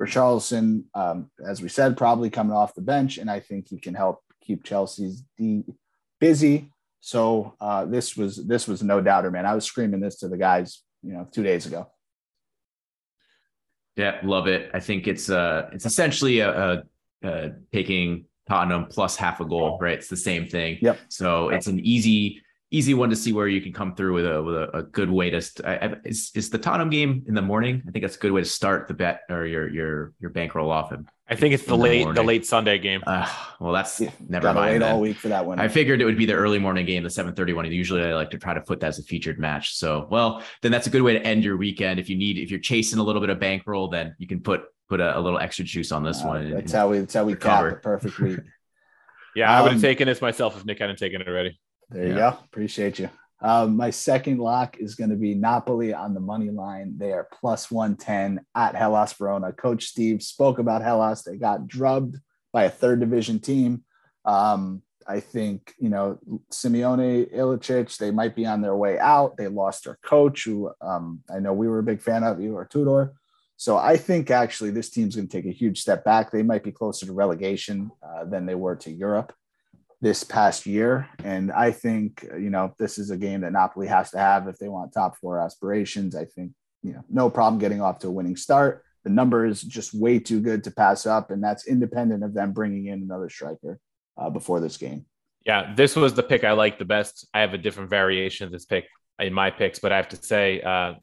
[0.02, 3.94] Richarlison, um, as we said, probably coming off the bench, and I think he can
[3.94, 5.64] help keep Chelsea's D
[6.20, 6.70] busy.
[7.00, 9.46] So uh, this was this was no doubter, man.
[9.46, 11.88] I was screaming this to the guys, you know, two days ago.
[13.96, 14.72] Yeah, love it.
[14.74, 16.84] I think it's uh it's essentially a, a,
[17.24, 19.98] a taking Tottenham plus half a goal, right?
[19.98, 20.80] It's the same thing.
[20.82, 21.00] Yep.
[21.10, 22.41] So it's an easy
[22.74, 25.09] easy one to see where you can come through with a with a, a good
[25.09, 25.41] way to.
[25.41, 27.82] St- I, is is the Tottenham game in the morning?
[27.88, 30.71] I think that's a good way to start the bet or your your your bankroll
[30.71, 30.91] off.
[30.91, 33.01] And I think it's the late the, the late Sunday game.
[33.07, 34.82] Uh, well, that's Yeah, never Gotta mind.
[34.82, 35.59] wait all week for that one.
[35.59, 37.71] I figured it would be the early morning game, the seven thirty one.
[37.71, 39.76] Usually, I like to try to put that as a featured match.
[39.76, 41.99] So, well, then that's a good way to end your weekend.
[41.99, 44.63] If you need, if you're chasing a little bit of bankroll, then you can put
[44.89, 46.51] put a, a little extra juice on this Uh, one.
[46.51, 47.69] that's how we that's how we cap recover.
[47.69, 48.39] a perfect week.
[49.36, 51.59] Yeah, I would have Um, taken this myself if Nick hadn't taken it already.
[51.90, 52.38] There you go.
[52.46, 53.10] Appreciate you.
[53.44, 56.98] Um, my second lock is going to be Napoli on the money line.
[56.98, 59.52] They are plus 110 at Hellas Verona.
[59.52, 61.24] Coach Steve spoke about Hellas.
[61.24, 62.18] They got drubbed
[62.54, 63.84] by a third division team.
[64.24, 66.20] Um, I think, you know,
[66.54, 69.36] Simeone Ilicic, they might be on their way out.
[69.36, 72.66] They lost their coach, who um, I know we were a big fan of, Igor
[72.66, 73.14] Tudor.
[73.58, 76.32] So I think actually this team's going to take a huge step back.
[76.32, 79.34] They might be closer to relegation uh, than they were to Europe
[80.04, 81.08] this past year.
[81.24, 84.58] And I think, you know, this is a game that Napoli has to have if
[84.58, 86.14] they want top four aspirations.
[86.14, 86.51] I think,
[86.84, 88.84] you know, no problem getting off to a winning start.
[89.06, 91.32] The number is just way too good to pass up.
[91.32, 93.80] And that's independent of them bringing in another striker
[94.18, 95.06] uh, before this game.
[95.45, 97.26] Yeah, this was the pick I like the best.
[97.34, 98.86] I have a different variation of this pick
[99.20, 100.95] in my picks, but I have to say, uh,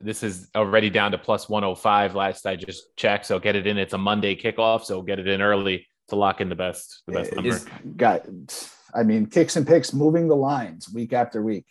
[0.00, 3.26] this is already down to plus 105 last I just checked.
[3.26, 3.78] So get it in.
[3.78, 4.82] It's a Monday kickoff.
[4.82, 7.50] So get it in early to lock in the best, the best number.
[7.50, 8.26] Is- Got,
[8.94, 11.66] I mean, kicks and picks moving the lines week after week.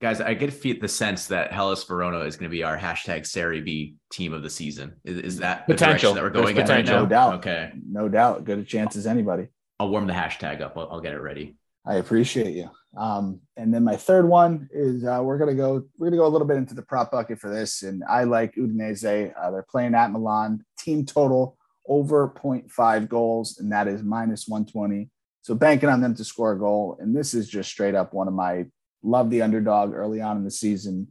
[0.00, 3.60] Guys, I get the sense that Hellas Verona is going to be our hashtag Serie
[3.60, 4.94] B team of the season.
[5.04, 6.12] Is, is that Potential.
[6.14, 6.94] that we're going in potential.
[6.96, 7.02] now?
[7.02, 7.34] No doubt.
[7.34, 8.44] Okay, No doubt.
[8.44, 9.46] Good a chance as anybody.
[9.78, 10.76] I'll warm the hashtag up.
[10.76, 11.56] I'll, I'll get it ready.
[11.86, 12.68] I appreciate you.
[12.96, 16.28] Um, and then my third one is uh, we're gonna go we're gonna go a
[16.28, 19.32] little bit into the prop bucket for this, and I like Udinese.
[19.36, 20.64] Uh, they're playing at Milan.
[20.78, 21.56] Team total
[21.86, 25.10] over 0.5 goals, and that is minus 120.
[25.42, 28.28] So banking on them to score a goal, and this is just straight up one
[28.28, 28.66] of my
[29.02, 31.10] love the underdog early on in the season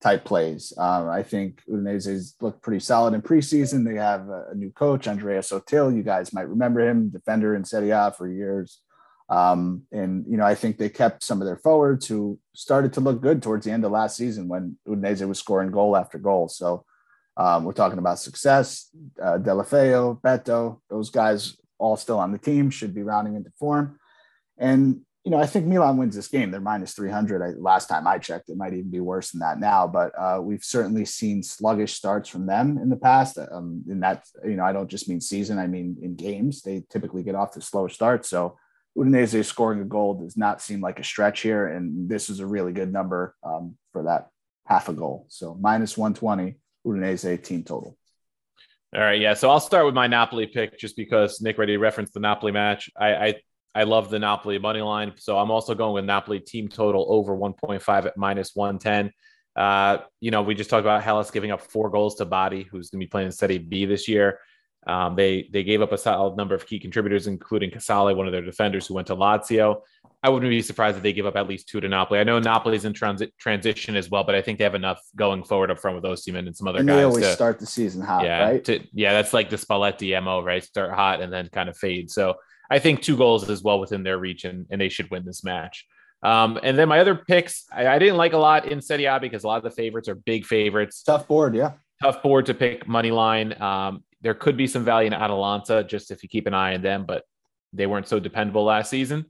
[0.00, 0.72] type plays.
[0.78, 3.84] Um, I think Udinese's looked pretty solid in preseason.
[3.84, 5.94] They have a, new coach, Andrea Sottil.
[5.94, 8.80] You guys might remember him, defender in Serie A for years.
[9.28, 13.00] Um, and you know, I think they kept some of their forwards who started to
[13.00, 16.48] look good towards the end of last season when Udinese was scoring goal after goal.
[16.48, 16.84] So
[17.38, 18.90] um, we're talking about success.
[19.22, 23.98] Uh, Deulofeu, Beto, those guys all still on the team should be rounding into form.
[24.58, 26.50] And you know, I think Milan wins this game.
[26.50, 27.42] They're minus 300.
[27.42, 29.86] I, last time I checked, it might even be worse than that now.
[29.86, 33.36] But uh, we've certainly seen sluggish starts from them in the past.
[33.38, 36.62] Um, and that, you know, I don't just mean season, I mean in games.
[36.62, 38.30] They typically get off to slow starts.
[38.30, 38.56] So
[38.96, 41.66] Udinese scoring a goal does not seem like a stretch here.
[41.66, 44.28] And this is a really good number um, for that
[44.64, 45.26] half a goal.
[45.28, 46.56] So minus 120,
[46.86, 47.96] Udinese team total.
[48.94, 49.34] All right, yeah.
[49.34, 52.88] So I'll start with my Napoli pick just because Nick already referenced the Napoli match.
[52.98, 53.34] I I,
[53.74, 57.36] I love the Napoli money line, so I'm also going with Napoli team total over
[57.36, 59.12] 1.5 at minus 110.
[59.54, 62.90] Uh, you know, we just talked about Hellas giving up four goals to Bari, who's
[62.90, 64.38] going to be playing in Serie B this year.
[64.86, 68.32] Um, they they gave up a solid number of key contributors, including Casale, one of
[68.32, 69.82] their defenders who went to Lazio.
[70.22, 72.18] I wouldn't be surprised if they give up at least two to Napoli.
[72.18, 75.44] I know Napoli's in transit transition as well, but I think they have enough going
[75.44, 76.96] forward up front with Osimhen and some other And guys.
[76.96, 78.64] they always to- start the season hot, yeah, right?
[78.64, 80.62] to- yeah, that's like the Spalletti mo, right?
[80.64, 82.10] Start hot and then kind of fade.
[82.10, 82.34] So
[82.68, 85.44] I think two goals is well within their reach, and, and they should win this
[85.44, 85.86] match.
[86.24, 89.20] Um, and then my other picks, I, I didn't like a lot in Serie A
[89.20, 91.00] because a lot of the favorites are big favorites.
[91.04, 91.72] Tough board, yeah.
[92.02, 93.60] Tough board to pick money line.
[93.62, 96.82] Um, there could be some value in Atalanta just if you keep an eye on
[96.82, 97.22] them, but
[97.72, 99.26] they weren't so dependable last season.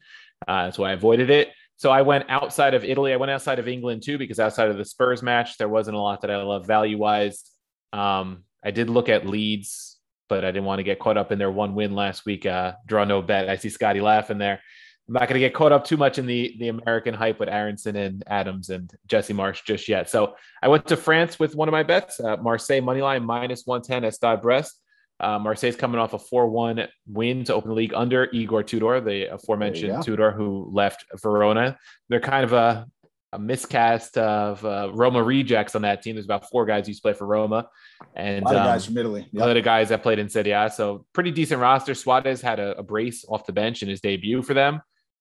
[0.46, 1.50] Uh, that's why I avoided it.
[1.76, 3.12] So I went outside of Italy.
[3.12, 6.00] I went outside of England too, because outside of the Spurs match, there wasn't a
[6.00, 7.44] lot that I love value wise.
[7.92, 11.38] Um, I did look at Leeds, but I didn't want to get caught up in
[11.38, 12.46] their one win last week.
[12.46, 13.48] Uh, draw no bet.
[13.48, 14.60] I see Scotty laughing there.
[15.08, 17.48] I'm not going to get caught up too much in the the American hype with
[17.48, 20.10] Aaronson and Adams and Jesse Marsch just yet.
[20.10, 24.04] So I went to France with one of my bets, uh, Marseille moneyline minus 110
[24.04, 24.78] at Stade Brest.
[25.20, 29.34] Uh, Marseille's coming off a 4-1 win to open the league under Igor Tudor, the
[29.34, 31.76] aforementioned Tudor who left Verona.
[32.08, 32.86] They're kind of a,
[33.32, 36.14] a miscast of uh, Roma rejects on that team.
[36.14, 37.68] There's about four guys who used to play for Roma,
[38.14, 39.28] and a lot um, guys from Italy.
[39.32, 39.42] Yep.
[39.42, 40.70] A lot of guys that played in Serie A.
[40.70, 41.94] So pretty decent roster.
[41.94, 44.80] Suarez had a, a brace off the bench in his debut for them,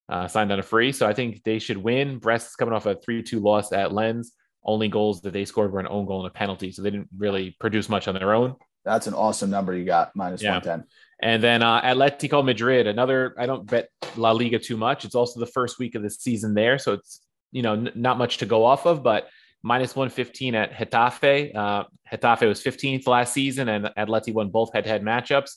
[0.09, 0.91] uh, signed on a free.
[0.91, 2.19] So I think they should win.
[2.19, 4.33] Brest is coming off a 3-2 loss at Lens.
[4.63, 7.09] Only goals that they scored were an own goal and a penalty, so they didn't
[7.17, 8.55] really produce much on their own.
[8.87, 10.51] That's an awesome number you got, minus yeah.
[10.51, 10.87] 110.
[11.21, 15.03] And then uh, Atletico Madrid, another, I don't bet La Liga too much.
[15.03, 16.77] It's also the first week of the season there.
[16.77, 17.21] So it's,
[17.51, 19.27] you know, n- not much to go off of, but
[19.63, 21.55] minus 115 at Getafe.
[21.55, 25.51] Uh, Getafe was 15th last season, and Atleti won both head to head matchups.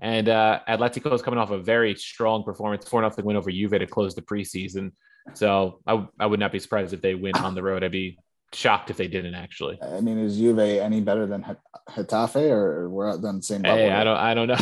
[0.00, 3.70] And uh, Atletico is coming off a very strong performance, 4 0 win over Juve
[3.70, 4.92] to close the preseason.
[5.32, 7.82] So I, w- I would not be surprised if they win on the road.
[7.84, 8.18] I'd be
[8.54, 9.78] shocked if they didn't actually.
[9.82, 11.44] I mean, is Juve any better than
[11.90, 13.78] Getafe, or we're on the same level?
[13.78, 14.58] Hey, I don't, I don't know.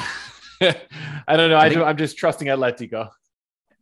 [1.28, 1.56] I don't know.
[1.56, 3.10] I, I think, I'm just trusting Atletico.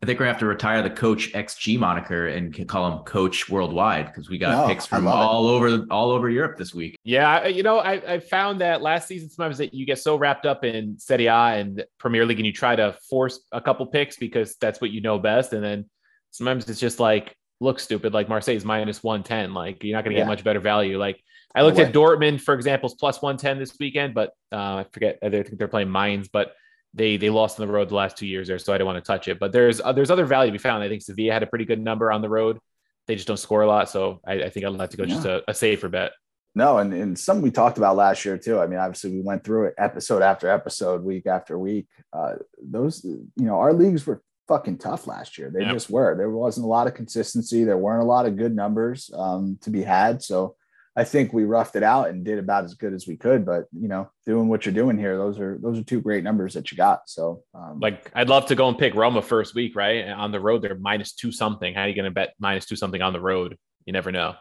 [0.02, 3.50] I think we're gonna have to retire the Coach XG moniker and call him Coach
[3.50, 5.52] Worldwide because we got no, picks from all it.
[5.52, 6.96] over all over Europe this week.
[7.04, 10.46] Yeah, you know, I, I found that last season sometimes that you get so wrapped
[10.46, 14.16] up in Serie A and Premier League and you try to force a couple picks
[14.16, 15.84] because that's what you know best, and then
[16.30, 18.12] sometimes it's just like look stupid.
[18.12, 19.54] Like Marseille's minus 110.
[19.54, 20.98] Like you're not going to get much better value.
[20.98, 21.22] Like
[21.54, 25.18] I looked at Dortmund, for example, is plus 110 this weekend, but uh, I forget.
[25.22, 26.54] I think they're playing Mainz, but
[26.94, 29.02] they they lost on the road the last two years there, so I don't want
[29.02, 29.38] to touch it.
[29.38, 30.82] But there's uh, there's other value to be found.
[30.82, 32.58] I think Sevilla had a pretty good number on the road.
[33.06, 35.14] They just don't score a lot, so I, I think I'd like to go yeah.
[35.14, 36.12] just a, a safer bet.
[36.54, 38.58] No, and, and something we talked about last year too.
[38.58, 41.86] I mean, obviously we went through it episode after episode, week after week.
[42.12, 45.48] Uh, those, you know, our leagues were fucking tough last year.
[45.48, 46.16] They just were.
[46.16, 47.62] There wasn't a lot of consistency.
[47.62, 50.24] There weren't a lot of good numbers um, to be had.
[50.24, 50.56] So
[50.96, 53.46] I think we roughed it out and did about as good as we could.
[53.46, 56.54] But you know, doing what you're doing here, those are those are two great numbers
[56.54, 57.08] that you got.
[57.08, 60.04] So um, like, I'd love to go and pick Roma first week, right?
[60.04, 61.72] And on the road, they're minus two something.
[61.72, 63.56] How are you going to bet minus two something on the road?
[63.86, 64.34] You never know.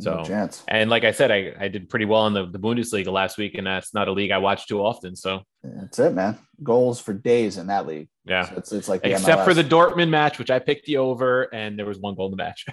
[0.00, 0.62] So, no chance.
[0.68, 3.56] and like I said, I, I did pretty well in the, the Bundesliga last week,
[3.56, 5.16] and that's not a league I watch too often.
[5.16, 6.38] So that's it, man.
[6.62, 8.08] Goals for days in that league.
[8.28, 9.44] Yeah, so it's, it's like except MLS.
[9.44, 12.32] for the Dortmund match, which I picked the over, and there was one goal in
[12.32, 12.66] the match.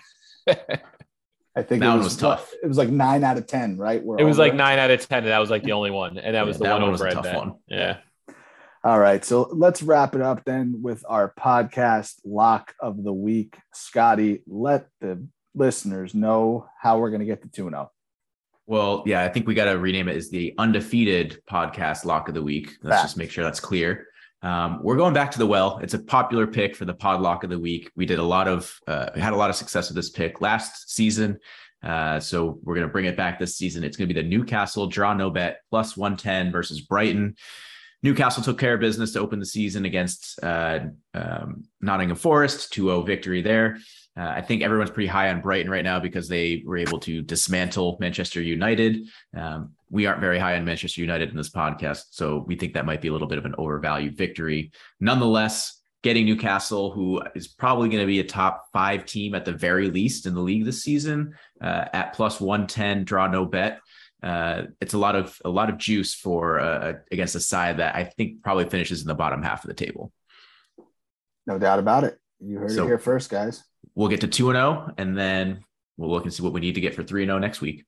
[1.57, 2.51] I think that it was, was, tough.
[2.61, 4.03] It was like nine out of ten, right?
[4.03, 4.49] We're it was over.
[4.49, 6.43] like nine out of ten, and that was like the only one, and that yeah,
[6.43, 7.09] was the that one, one over.
[7.09, 7.55] tough one.
[7.67, 7.97] Yeah.
[8.83, 13.57] All right, so let's wrap it up then with our podcast lock of the week.
[13.73, 17.91] Scotty, let the listeners know how we're going to get the 2 0.
[18.67, 22.35] Well, yeah, I think we got to rename it as the undefeated podcast lock of
[22.35, 22.73] the week.
[22.83, 24.05] Let's just make sure that's clear.
[24.45, 25.79] Um, we're going back to the well.
[25.81, 27.91] It's a popular pick for the pod lock of the week.
[27.95, 30.91] We did a lot of, uh, had a lot of success with this pick last
[30.91, 31.39] season.
[31.81, 33.83] Uh, so we're going to bring it back this season.
[33.83, 37.35] It's going to be the Newcastle draw no bet plus 110 versus Brighton.
[38.03, 40.81] Newcastle took care of business to open the season against uh,
[41.15, 43.79] um, Nottingham Forest, 2 0 victory there.
[44.15, 47.23] Uh, I think everyone's pretty high on Brighton right now because they were able to
[47.23, 49.07] dismantle Manchester United.
[49.35, 52.86] Um, we aren't very high on Manchester United in this podcast, so we think that
[52.86, 54.71] might be a little bit of an overvalued victory.
[54.99, 59.51] Nonetheless, getting Newcastle, who is probably going to be a top five team at the
[59.51, 63.79] very least in the league this season, uh, at plus one ten, draw no bet.
[64.23, 67.95] Uh, it's a lot of a lot of juice for uh, against a side that
[67.95, 70.11] I think probably finishes in the bottom half of the table.
[71.45, 72.17] No doubt about it.
[72.39, 73.63] You heard so, it here first, guys
[73.95, 75.63] we'll get to 2 and 0 and then
[75.97, 77.86] we'll look and see what we need to get for 3 and 0 next week.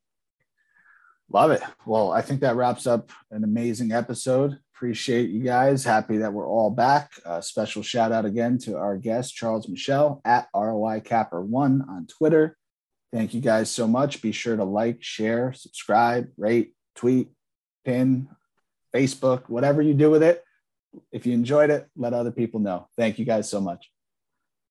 [1.29, 1.61] Love it.
[1.85, 4.59] Well, I think that wraps up an amazing episode.
[4.73, 5.83] Appreciate you guys.
[5.83, 7.11] Happy that we're all back.
[7.25, 12.55] Uh, special shout out again to our guest, Charles Meshell at ROI Capper1 on Twitter.
[13.11, 14.21] Thank you guys so much.
[14.21, 17.29] Be sure to like, share, subscribe, rate, tweet,
[17.83, 18.29] pin,
[18.93, 20.43] Facebook, whatever you do with it.
[21.11, 22.87] If you enjoyed it, let other people know.
[22.97, 23.89] Thank you guys so much.